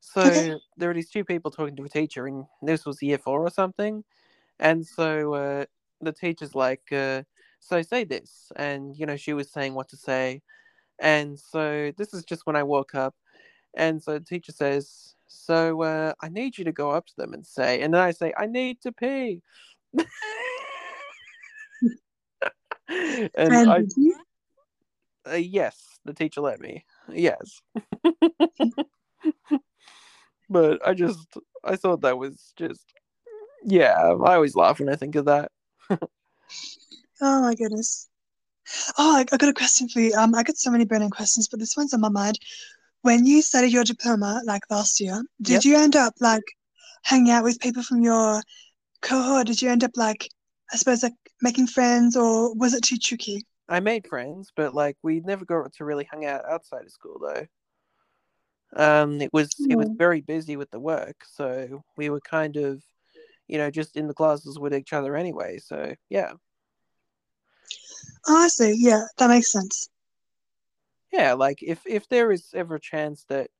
[0.00, 3.42] So there were these two people talking to a teacher, and this was year four
[3.42, 4.04] or something.
[4.58, 5.64] And so uh,
[6.00, 7.22] the teacher's like, uh,
[7.60, 10.42] "So say this," and you know she was saying what to say,
[11.00, 13.14] and so this is just when I woke up.
[13.74, 17.32] And so the teacher says, So uh, I need you to go up to them
[17.34, 19.42] and say, and then I say, I need to pee.
[22.88, 24.16] and And I, you?
[25.30, 26.84] uh, yes, the teacher let me.
[27.12, 27.60] Yes.
[30.50, 31.26] but I just,
[31.64, 32.92] I thought that was just,
[33.64, 35.50] yeah, I always laugh when I think of that.
[37.22, 38.08] Oh my goodness.
[38.98, 40.14] Oh, I, I got a question for you.
[40.14, 42.38] Um, I got so many burning questions, but this one's on my mind.
[43.02, 45.66] When you studied your diploma, like last year, did Yep.
[45.66, 46.44] you end up like
[47.04, 48.42] hanging out with people from your
[49.02, 49.48] cohort?
[49.48, 50.28] Did you end up like,
[50.72, 53.46] I suppose, like making friends, or was it too tricky?
[53.68, 57.18] I made friends, but like we never got to really hang out outside of school
[57.18, 57.46] though.
[58.74, 59.96] Um, it was it was Hmm.
[59.98, 62.82] very busy with the work, so we were kind of,
[63.52, 65.58] you know, just in the classes with each other anyway.
[65.58, 66.32] So yeah,
[68.26, 68.74] Oh, I see.
[68.78, 69.90] Yeah, that makes sense.
[71.12, 71.34] yeah.
[71.34, 73.50] Like if if there is ever a chance that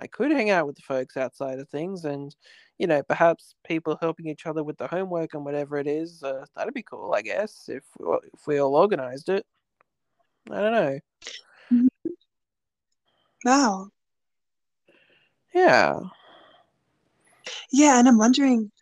[0.00, 2.34] I could hang out with the folks outside of things, and
[2.76, 6.44] you know, perhaps people helping each other with the homework and whatever it is, uh,
[6.56, 7.14] that'd be cool.
[7.14, 9.46] I guess if if we all organized it.
[10.50, 10.72] I don't
[11.70, 11.88] know.
[13.44, 13.90] Wow.
[15.54, 16.00] Yeah.
[17.70, 18.72] Yeah, and I'm wondering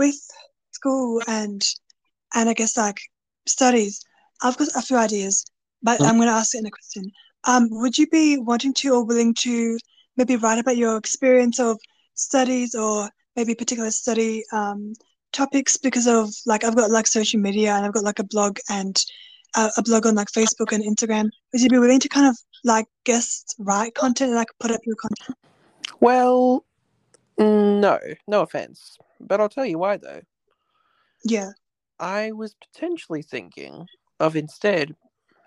[0.00, 0.20] with
[0.72, 1.62] school and
[2.34, 3.00] and I guess like
[3.46, 4.00] studies,
[4.42, 5.44] I've got a few ideas,
[5.82, 6.00] but.
[6.00, 7.04] I'm gonna ask it in a question.
[7.44, 9.78] Um, would you be wanting to or willing to
[10.16, 11.78] maybe write about your experience of
[12.14, 14.92] studies or maybe particular study um,
[15.32, 18.58] topics because of like I've got like social media and I've got like a blog
[18.68, 18.96] and
[19.56, 21.30] uh, a blog on like Facebook and Instagram.
[21.52, 24.80] Would you be willing to kind of like guest write content and like put up
[24.84, 25.38] your content?
[26.00, 26.64] Well,
[27.40, 30.20] no, no offense, but I'll tell you why though.
[31.24, 31.50] Yeah.
[31.98, 33.86] I was potentially thinking
[34.18, 34.94] of instead,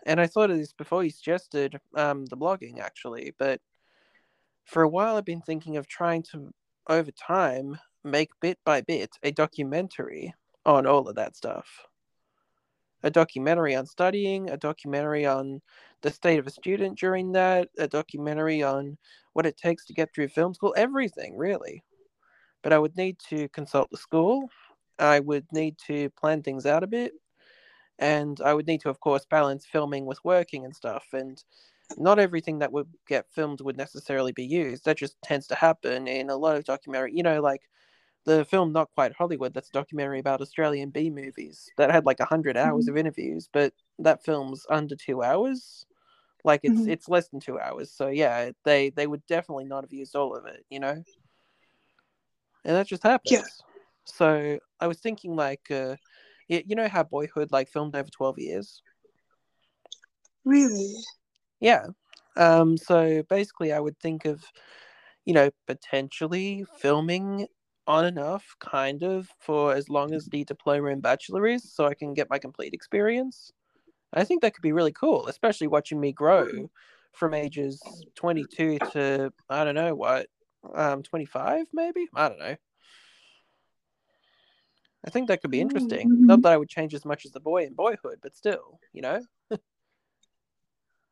[0.06, 3.62] and I thought of this before you suggested um, the blogging actually, but
[4.66, 6.52] for a while I've been thinking of trying to
[6.90, 10.34] over time make bit by bit a documentary
[10.66, 11.68] on all of that stuff.
[13.04, 15.62] A documentary on studying, a documentary on
[16.02, 18.98] the state of a student during that, a documentary on
[19.34, 21.84] what it takes to get through film school, everything really.
[22.62, 24.50] But I would need to consult the school.
[25.00, 27.12] I would need to plan things out a bit.
[28.00, 31.06] And I would need to, of course, balance filming with working and stuff.
[31.14, 31.44] And
[31.98, 34.86] not everything that would get filmed would necessarily be used.
[34.86, 37.12] That just tends to happen in a lot of documentary.
[37.14, 37.62] You know, like
[38.26, 42.20] the film Not Quite Hollywood, that's a documentary about Australian B movies that had like
[42.20, 42.92] 100 hours mm-hmm.
[42.92, 45.86] of interviews, but that film's under two hours.
[46.46, 46.90] Like it's mm-hmm.
[46.90, 47.92] it's less than two hours.
[47.92, 51.04] So yeah, they they would definitely not have used all of it, you know.
[52.66, 53.32] And that just happens.
[53.32, 53.44] Yeah.
[54.06, 55.96] So I was thinking like, uh,
[56.48, 58.82] you know how Boyhood like filmed over twelve years.
[60.44, 60.96] Really.
[61.62, 61.88] Yeah.
[62.36, 62.78] Um.
[62.78, 64.44] So basically, I would think of,
[65.24, 67.48] you know, potentially filming
[67.88, 71.94] on enough, kind of, for as long as the diploma and bachelor is, so I
[71.94, 73.52] can get my complete experience.
[74.14, 76.70] I think that could be really cool, especially watching me grow
[77.14, 77.82] from ages
[78.16, 80.28] 22 to I don't know what,
[80.74, 82.08] um, 25 maybe.
[82.16, 82.56] I don't know.
[85.06, 86.10] I think that could be interesting.
[86.10, 86.26] Mm-hmm.
[86.28, 89.02] Not that I would change as much as the boy in Boyhood, but still, you
[89.02, 89.22] know.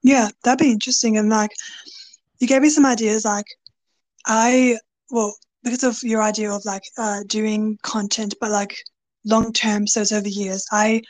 [0.01, 1.17] yeah, that'd be interesting.
[1.17, 1.51] And like,
[2.39, 3.25] you gave me some ideas.
[3.25, 3.47] Like,
[4.25, 4.77] I
[5.09, 8.75] well because of your idea of like uh, doing content, but like
[9.25, 10.65] long term, so it's over years.
[10.71, 11.01] I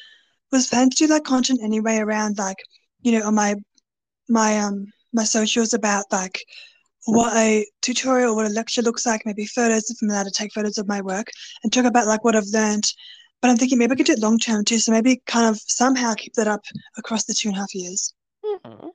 [0.52, 2.58] was planning to do that content anyway around like
[3.02, 3.56] you know on my
[4.30, 6.40] my um my socials about like
[7.06, 10.32] what a tutorial or what a lecture looks like maybe photos if i'm allowed to
[10.32, 11.28] take photos of my work
[11.64, 12.84] and talk about like what i've learned
[13.42, 15.60] but i'm thinking maybe i could do it long term too so maybe kind of
[15.68, 16.62] somehow keep that up
[16.98, 18.14] across the two and a half years
[18.46, 18.88] mm-hmm.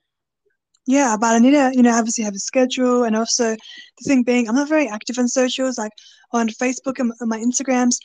[0.86, 4.22] Yeah but i need to you know obviously have a schedule and also the thing
[4.22, 5.92] being i'm not very active on socials like
[6.32, 7.98] on facebook and my instagrams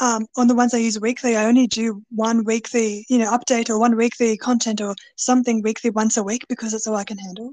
[0.00, 3.68] um, on the ones I use weekly, I only do one weekly, you know, update
[3.68, 7.18] or one weekly content or something weekly once a week because that's all I can
[7.18, 7.52] handle.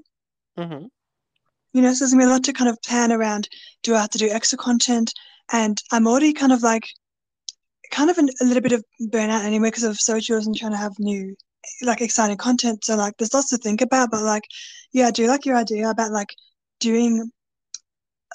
[0.57, 0.86] Mm-hmm.
[1.73, 3.49] You know, so there's gonna be a lot to kind of plan around.
[3.84, 5.13] Do I have to do extra content?
[5.51, 6.88] And I'm already kind of like,
[7.91, 10.78] kind of an, a little bit of burnout anyway because of socials and trying to
[10.78, 11.36] have new,
[11.82, 12.86] like exciting content.
[12.86, 14.12] So like, there's lots to think about.
[14.12, 14.43] But like,
[14.93, 16.34] yeah, I do like your idea about like
[16.80, 17.32] doing,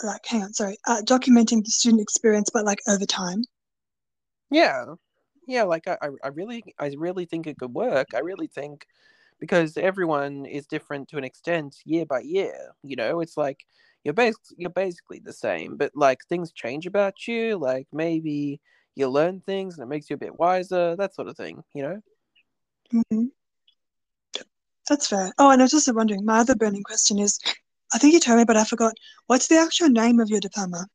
[0.03, 3.43] like, hang on, sorry, uh, documenting the student experience, but like over time.
[4.51, 4.85] Yeah,
[5.47, 5.63] yeah.
[5.63, 8.09] Like I, I really, I really think it could work.
[8.15, 8.87] I really think
[9.41, 12.73] because everyone is different to an extent year by year.
[12.83, 13.65] You know, it's like
[14.05, 17.57] you're basically you're basically the same, but like things change about you.
[17.57, 18.61] Like maybe
[18.95, 20.97] you learn things and it makes you a bit wiser.
[20.97, 21.65] That sort of thing.
[21.75, 22.03] You know.
[22.93, 23.25] Mm-hmm.
[24.89, 25.33] That's fair.
[25.39, 26.25] Oh, and I was also wondering.
[26.25, 27.39] My other burning question is,
[27.95, 28.95] I think you told me, but I forgot.
[29.27, 30.87] What's the actual name of your diploma?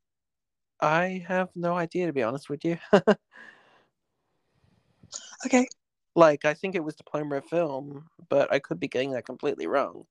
[0.81, 2.77] I have no idea to be honest with you.
[5.45, 5.67] okay.
[6.15, 9.67] Like I think it was diploma of film, but I could be getting that completely
[9.67, 10.05] wrong.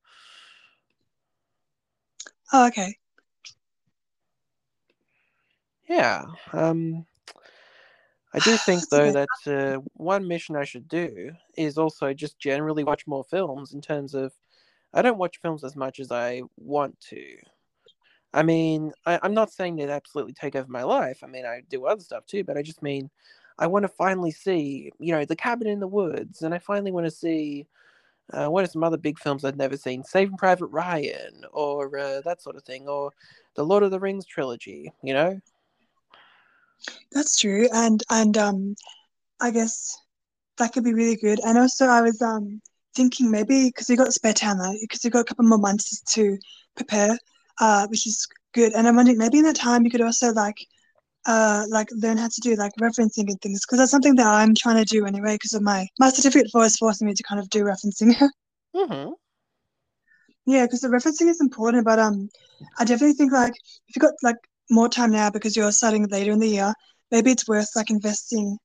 [2.52, 2.96] Oh, okay.
[5.88, 6.24] Yeah.
[6.52, 7.06] Um
[8.34, 12.84] I do think though that uh, one mission I should do is also just generally
[12.84, 14.32] watch more films in terms of
[14.94, 17.36] I don't watch films as much as I want to.
[18.32, 21.20] I mean, I, am not saying they'd absolutely take over my life.
[21.22, 23.10] I mean, I do other stuff too, but I just mean
[23.58, 26.92] I want to finally see, you know, The Cabin in the Woods, and I finally
[26.92, 27.66] want to see
[28.32, 32.20] uh, what are some other big films I've never seen, Saving Private Ryan, or uh,
[32.22, 33.12] that sort of thing, or
[33.54, 34.92] the Lord of the Rings trilogy.
[35.02, 35.40] You know.
[37.12, 38.74] That's true, and and um,
[39.40, 39.96] I guess
[40.58, 41.40] that could be really good.
[41.44, 42.60] And also, I was um
[42.94, 46.00] thinking maybe because you got spare time now, because you got a couple more months
[46.14, 46.38] to
[46.74, 47.18] prepare
[47.60, 48.72] uh, which is good.
[48.72, 50.56] And I'm wondering maybe in that time you could also like
[51.26, 54.54] uh, like learn how to do like referencing and things because that's something that I'm
[54.54, 57.40] trying to do anyway because of my my certificate for is forcing me to kind
[57.40, 58.14] of do referencing.
[58.76, 59.10] mm-hmm.
[60.46, 62.28] Yeah, because the referencing is important, but um,
[62.78, 63.54] I definitely think like
[63.88, 64.36] if you got like
[64.70, 66.74] more time now because you're studying later in the year,
[67.10, 68.58] maybe it's worth like investing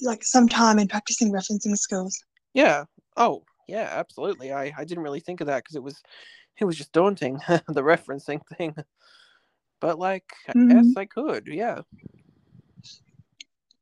[0.00, 2.18] like some time in practicing referencing skills.
[2.54, 2.84] Yeah.
[3.16, 4.52] Oh, yeah, absolutely.
[4.52, 6.00] I I didn't really think of that because it was
[6.60, 8.74] it was just daunting the referencing thing
[9.82, 10.70] but like mm-hmm.
[10.70, 11.80] i guess i could yeah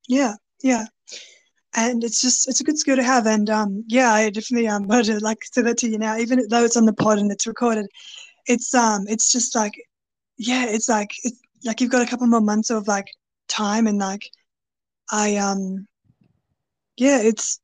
[0.08, 0.86] yeah yeah
[1.76, 4.82] and it's just it's a good skill to have and um yeah i definitely um
[4.88, 7.30] wanted to like say that to you now even though it's on the pod and
[7.30, 7.86] it's recorded
[8.46, 9.74] it's um it's just like
[10.38, 13.06] yeah it's like it's like you've got a couple more months of like
[13.48, 14.30] time and like
[15.12, 15.86] i um
[16.96, 17.60] yeah it's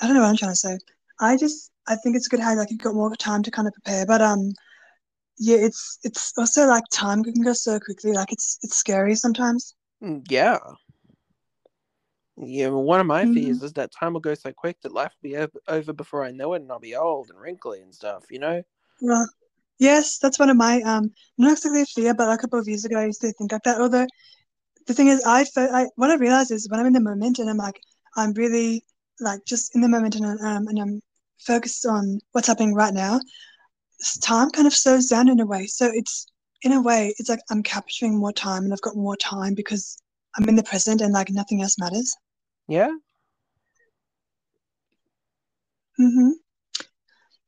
[0.00, 0.78] i don't know what i'm trying to say
[1.20, 3.74] i just I think it's good how like you've got more time to kind of
[3.74, 4.06] prepare.
[4.06, 4.52] But um,
[5.38, 8.12] yeah, it's it's also like time can go so quickly.
[8.12, 9.74] Like it's it's scary sometimes.
[10.02, 10.58] Mm, Yeah.
[12.36, 13.34] Yeah, well, one of my Mhm.
[13.34, 15.36] fears is that time will go so quick that life will be
[15.68, 18.24] over, before I know it, and I'll be old and wrinkly and stuff.
[18.30, 18.62] You know?
[19.02, 19.28] Well,
[19.80, 22.84] yes, that's one of my um not exactly a fear, but a couple of years
[22.86, 23.80] ago I used to think like that.
[23.80, 24.06] Although
[24.88, 27.50] the thing is, I, I what I realize is when I'm in the moment and
[27.50, 27.80] I'm like
[28.16, 28.84] I'm really
[29.20, 31.00] like just in the moment and um and I'm
[31.40, 33.20] focused on what's happening right now.
[34.20, 35.66] Time kind of slows down in a way.
[35.66, 36.26] So it's
[36.62, 39.96] in a way it's like I'm capturing more time and I've got more time because
[40.36, 42.14] I'm in the present and like nothing else matters.
[42.68, 42.90] Yeah.
[45.98, 46.30] hmm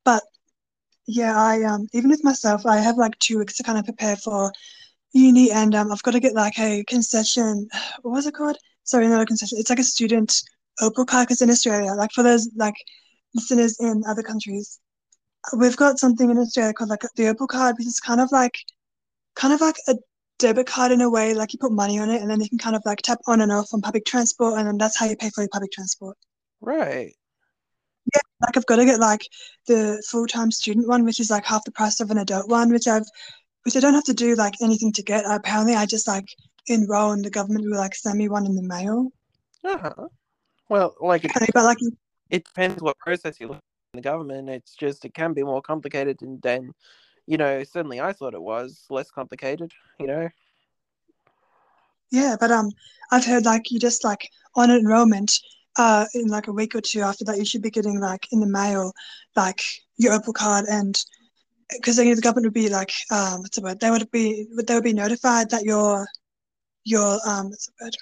[0.05, 0.23] But
[1.13, 4.17] yeah, I um even with myself, I have like two weeks to kind of prepare
[4.17, 4.53] for
[5.13, 7.69] uni, and um I've got to get like a concession.
[8.03, 8.57] What was it called?
[8.85, 9.59] Sorry, not a concession.
[9.59, 10.33] It's like a student
[10.81, 12.75] Opal card because in Australia, like for those like
[13.35, 14.81] listeners in other countries,
[15.59, 18.57] we've got something in Australia called like the Opal card, which is kind of like
[19.37, 19.97] kind of like a
[20.39, 21.35] debit card in a way.
[21.35, 23.43] Like you put money on it, and then you can kind of like tap on
[23.43, 26.17] and off on public transport, and then that's how you pay for your public transport.
[26.61, 27.15] Right.
[28.15, 29.27] Like I've got to get like
[29.67, 32.71] the full time student one, which is like half the price of an adult one,
[32.71, 33.07] which I've
[33.65, 35.25] which I don't have to do like anything to get.
[35.27, 36.27] Apparently, I just like
[36.67, 39.11] enroll and the government will like send me one in the mail.
[39.65, 40.09] Uh huh.
[40.69, 41.79] Well, like it, But like,
[42.31, 43.61] it depends what process you look
[43.93, 44.49] in the government.
[44.49, 46.73] It's just it can be more complicated than, than
[47.27, 47.63] you know.
[47.63, 49.71] Certainly, I thought it was less complicated.
[50.01, 50.29] You know.
[52.11, 52.71] yeah, but um,
[53.11, 55.39] I've heard like you just like on enrollment,
[55.79, 58.41] uh, in like a week or two after that, you should be getting like in
[58.41, 58.93] the mail,
[59.37, 59.63] like
[59.97, 60.99] your Opal card and.
[61.75, 63.81] Because then the government would be like, um, what's the word?
[63.81, 66.07] They would be, they would be notified that you're,
[66.85, 67.97] you're, um, what's the word?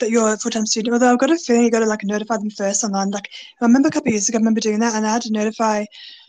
[0.00, 0.92] that you're a full-time student.
[0.92, 3.10] Although I've got a feeling you got to like notify them first online.
[3.10, 5.22] Like I remember a couple of years ago, I remember doing that, and I had
[5.22, 5.84] to notify.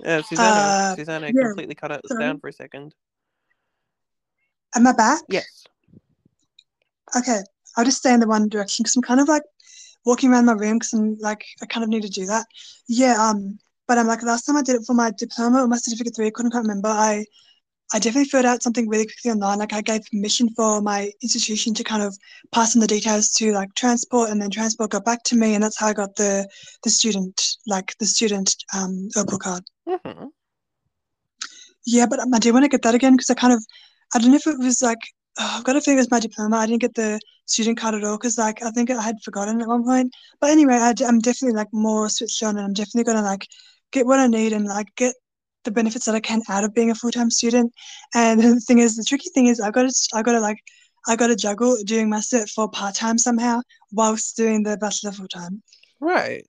[0.06, 2.24] Uh, Susannah, Uh, Susannah yeah, completely cut us sorry.
[2.24, 2.94] down for a second.
[4.76, 5.22] Am I back?
[5.30, 5.66] Yes.
[7.18, 7.40] Okay,
[7.78, 9.44] I'll just stay in the one direction because I'm kind of like
[10.06, 12.46] walking around my room because I'm like I kind of need to do that.
[12.88, 13.16] Yeah.
[13.20, 13.60] Um.
[13.88, 16.28] But I'm like last time I did it for my diploma or my certificate three,
[16.28, 16.90] I couldn't quite remember.
[16.90, 17.26] I
[17.94, 19.60] I definitely filled out something really quickly online.
[19.60, 22.18] Like I gave permission for my institution to kind of
[22.52, 25.64] pass on the details to like transport, and then transport got back to me, and
[25.64, 26.48] that's how I got the
[26.84, 29.64] the student like the student um Opal card.
[29.88, 30.30] hmm
[31.86, 33.64] Yeah, but I do want to get that again because I kind of
[34.14, 35.00] I don't know if it was like
[35.38, 36.58] oh, I've got to think it was my diploma.
[36.58, 39.62] I didn't get the student card at all because like I think I had forgotten
[39.62, 40.14] at one point.
[40.40, 43.48] But anyway, I, am definitely like more switched on, and I'm definitely gonna like
[43.92, 45.16] get what I need and like get
[45.64, 47.74] the benefits that I can out of being a full time student.
[48.14, 50.60] And the thing is, the tricky thing is, I got to I got to like
[51.08, 53.62] I got to juggle doing my cert four part time somehow
[53.92, 55.62] whilst doing the bachelor full time.
[56.00, 56.46] Right.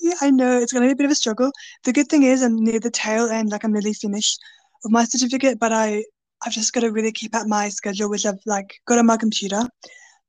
[0.00, 1.50] Yeah, I know it's gonna be a bit of a struggle.
[1.84, 4.38] The good thing is I'm near the tail end, like I'm nearly finished
[4.84, 6.04] with my certificate, but I
[6.44, 9.16] I've just got to really keep at my schedule, which I've like got on my
[9.16, 9.62] computer.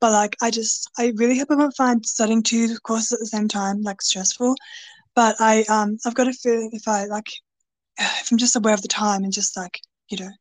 [0.02, 3.26] But like I just I really hope I won't find studying two courses at the
[3.28, 4.56] same time like stressful.
[5.16, 7.28] But I um I've got to feel if I like
[8.00, 9.80] if I'm just aware of the time and just like
[10.10, 10.32] you know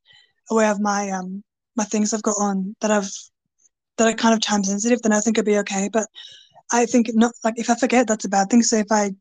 [0.51, 1.43] aware of my um
[1.77, 3.11] my things I've got on that I've
[3.99, 5.89] that are kind of time sensitive, then I think it'd be okay.
[5.93, 6.07] But
[6.73, 8.63] I think not like if I forget, that's a bad thing.
[8.63, 9.13] So if I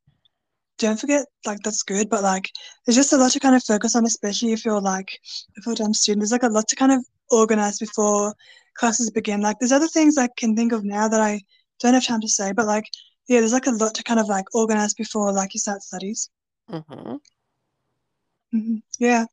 [0.78, 2.10] don't forget, like that's good.
[2.10, 2.50] But like
[2.86, 5.10] there's just a lot to kind of focus on, especially if you're like
[5.58, 6.22] a full-time student.
[6.22, 8.34] There's like a lot to kind of organize before
[8.78, 9.42] classes begin.
[9.42, 11.42] Like there's other things I can think of now that I
[11.82, 12.86] don't have time to say, but like
[13.28, 16.30] yeah, there's like a lot to kind of like organize before like you start studies.
[16.68, 17.18] hmm
[18.52, 19.26] hmm Yeah,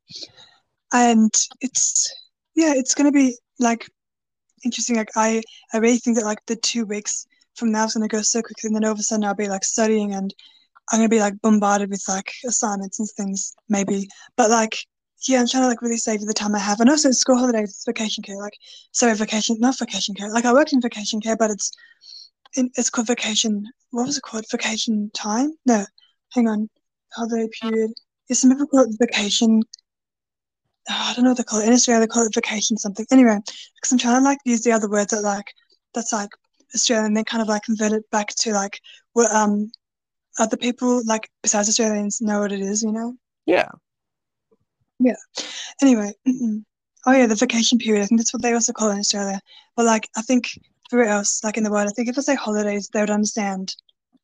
[0.92, 1.30] and
[1.60, 2.12] it's
[2.54, 3.88] yeah, it's gonna be like
[4.64, 4.96] interesting.
[4.96, 5.42] Like I
[5.74, 7.26] I really think that like the two weeks
[7.56, 9.48] from now is gonna go so quickly, and then all of a sudden I'll be
[9.48, 10.34] like studying and
[10.92, 14.08] I'm gonna be like bombarded with like assignments and things maybe.
[14.36, 14.76] But like
[15.28, 17.70] yeah, I'm trying to like really savor the time I have, and also school holidays,
[17.70, 18.36] it's vacation care.
[18.36, 18.56] Like
[18.92, 20.30] sorry, vacation, not vacation care.
[20.30, 21.72] Like I worked in vacation care, but it's
[22.56, 23.66] in, it's called vacation.
[23.90, 24.44] What was it called?
[24.50, 25.52] Vacation time?
[25.66, 25.84] No,
[26.32, 26.68] hang on,
[27.14, 27.92] holiday period.
[28.28, 29.62] Is some people call it vacation
[30.90, 31.66] oh, I don't know what they call it.
[31.66, 33.06] In Australia, they call it vacation something.
[33.10, 33.38] Anyway,
[33.76, 35.52] because I'm trying to like use the other words that like
[35.94, 36.30] that's like
[36.74, 38.80] Australian, and then kind of like convert it back to like
[39.12, 39.70] what um
[40.38, 43.14] other people like besides Australians know what it is, you know.
[43.46, 43.68] Yeah.
[45.00, 45.16] Yeah.
[45.82, 46.64] Anyway, mm-mm.
[47.06, 48.02] oh yeah, the vacation period.
[48.02, 49.40] I think that's what they also call it in Australia.
[49.76, 50.48] But like, I think
[50.92, 53.74] everywhere else, like in the world, I think if I say holidays, they would understand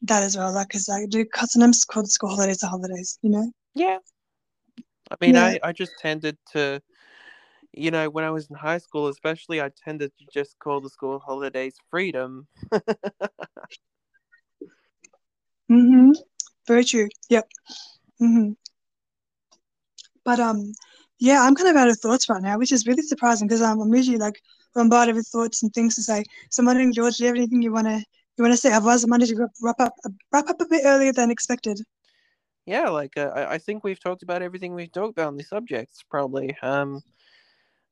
[0.03, 0.53] that as well.
[0.53, 3.51] Like, because like, do sometimes call the school holidays the holidays, you know?
[3.75, 3.99] Yeah.
[5.11, 5.45] I mean, Yeah.
[5.45, 6.81] I, I just tended to,
[7.73, 10.91] you know, when I was in high school, especially, I tended to just call the
[10.91, 12.47] school holidays freedom.
[15.71, 16.11] Mm-hmm.
[16.67, 17.09] Very true.
[17.29, 17.49] Yep.
[18.21, 18.53] Mm-hmm.
[20.25, 20.73] But um,
[21.19, 23.81] yeah, I'm kind of out of thoughts right now, which is really surprising because um,
[23.81, 24.41] I'm usually like
[24.75, 26.25] bombarded with thoughts and things to say.
[26.51, 28.03] So wondering, George, do you have anything you wanna
[28.37, 28.73] you wanna say?
[28.73, 29.95] Otherwise, I might to wrap up
[30.33, 31.81] wrap up a bit earlier than expected.
[32.67, 35.45] Yeah, like uh, I, I think we've talked about everything we've talked about on the
[35.45, 36.03] subjects.
[36.09, 36.57] Probably.
[36.63, 37.03] Um,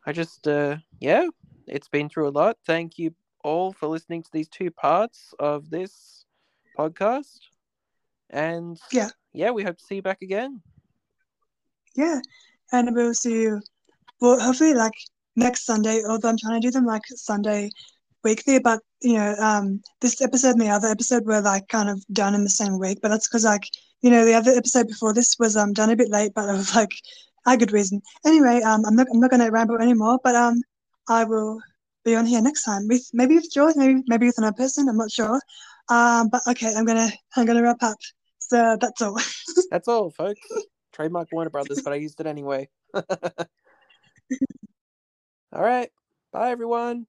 [0.06, 1.26] I just uh, yeah,
[1.66, 2.56] it's been through a lot.
[2.66, 3.14] Thank you
[3.44, 6.24] all for listening to these two parts of this
[6.78, 7.38] podcast.
[8.30, 10.60] And yeah, yeah, we hope to see you back again.
[11.96, 12.20] Yeah,
[12.72, 13.60] and we'll see you.
[14.20, 14.92] Well, hopefully, like
[15.36, 16.02] next Sunday.
[16.06, 17.70] Although I'm trying to do them like Sunday
[18.24, 22.04] weekly, but you know, um, this episode and the other episode were like kind of
[22.12, 22.98] done in the same week.
[23.02, 23.64] But that's because like
[24.02, 26.52] you know the other episode before this was um done a bit late, but it
[26.52, 26.92] was like
[27.46, 28.02] a good reason.
[28.26, 30.60] Anyway, um, I'm not I'm not going to ramble anymore, but um,
[31.08, 31.60] I will
[32.04, 34.88] be on here next time with maybe with George, maybe maybe with another person.
[34.88, 35.40] I'm not sure.
[35.88, 37.98] Um, but okay, I'm gonna I'm gonna wrap up.
[38.48, 39.18] So uh, that's all.
[39.70, 40.40] that's all, folks.
[40.92, 42.68] Trademark Warner Brothers, but I used it anyway.
[42.94, 43.04] all
[45.52, 45.90] right.
[46.32, 47.06] Bye, everyone.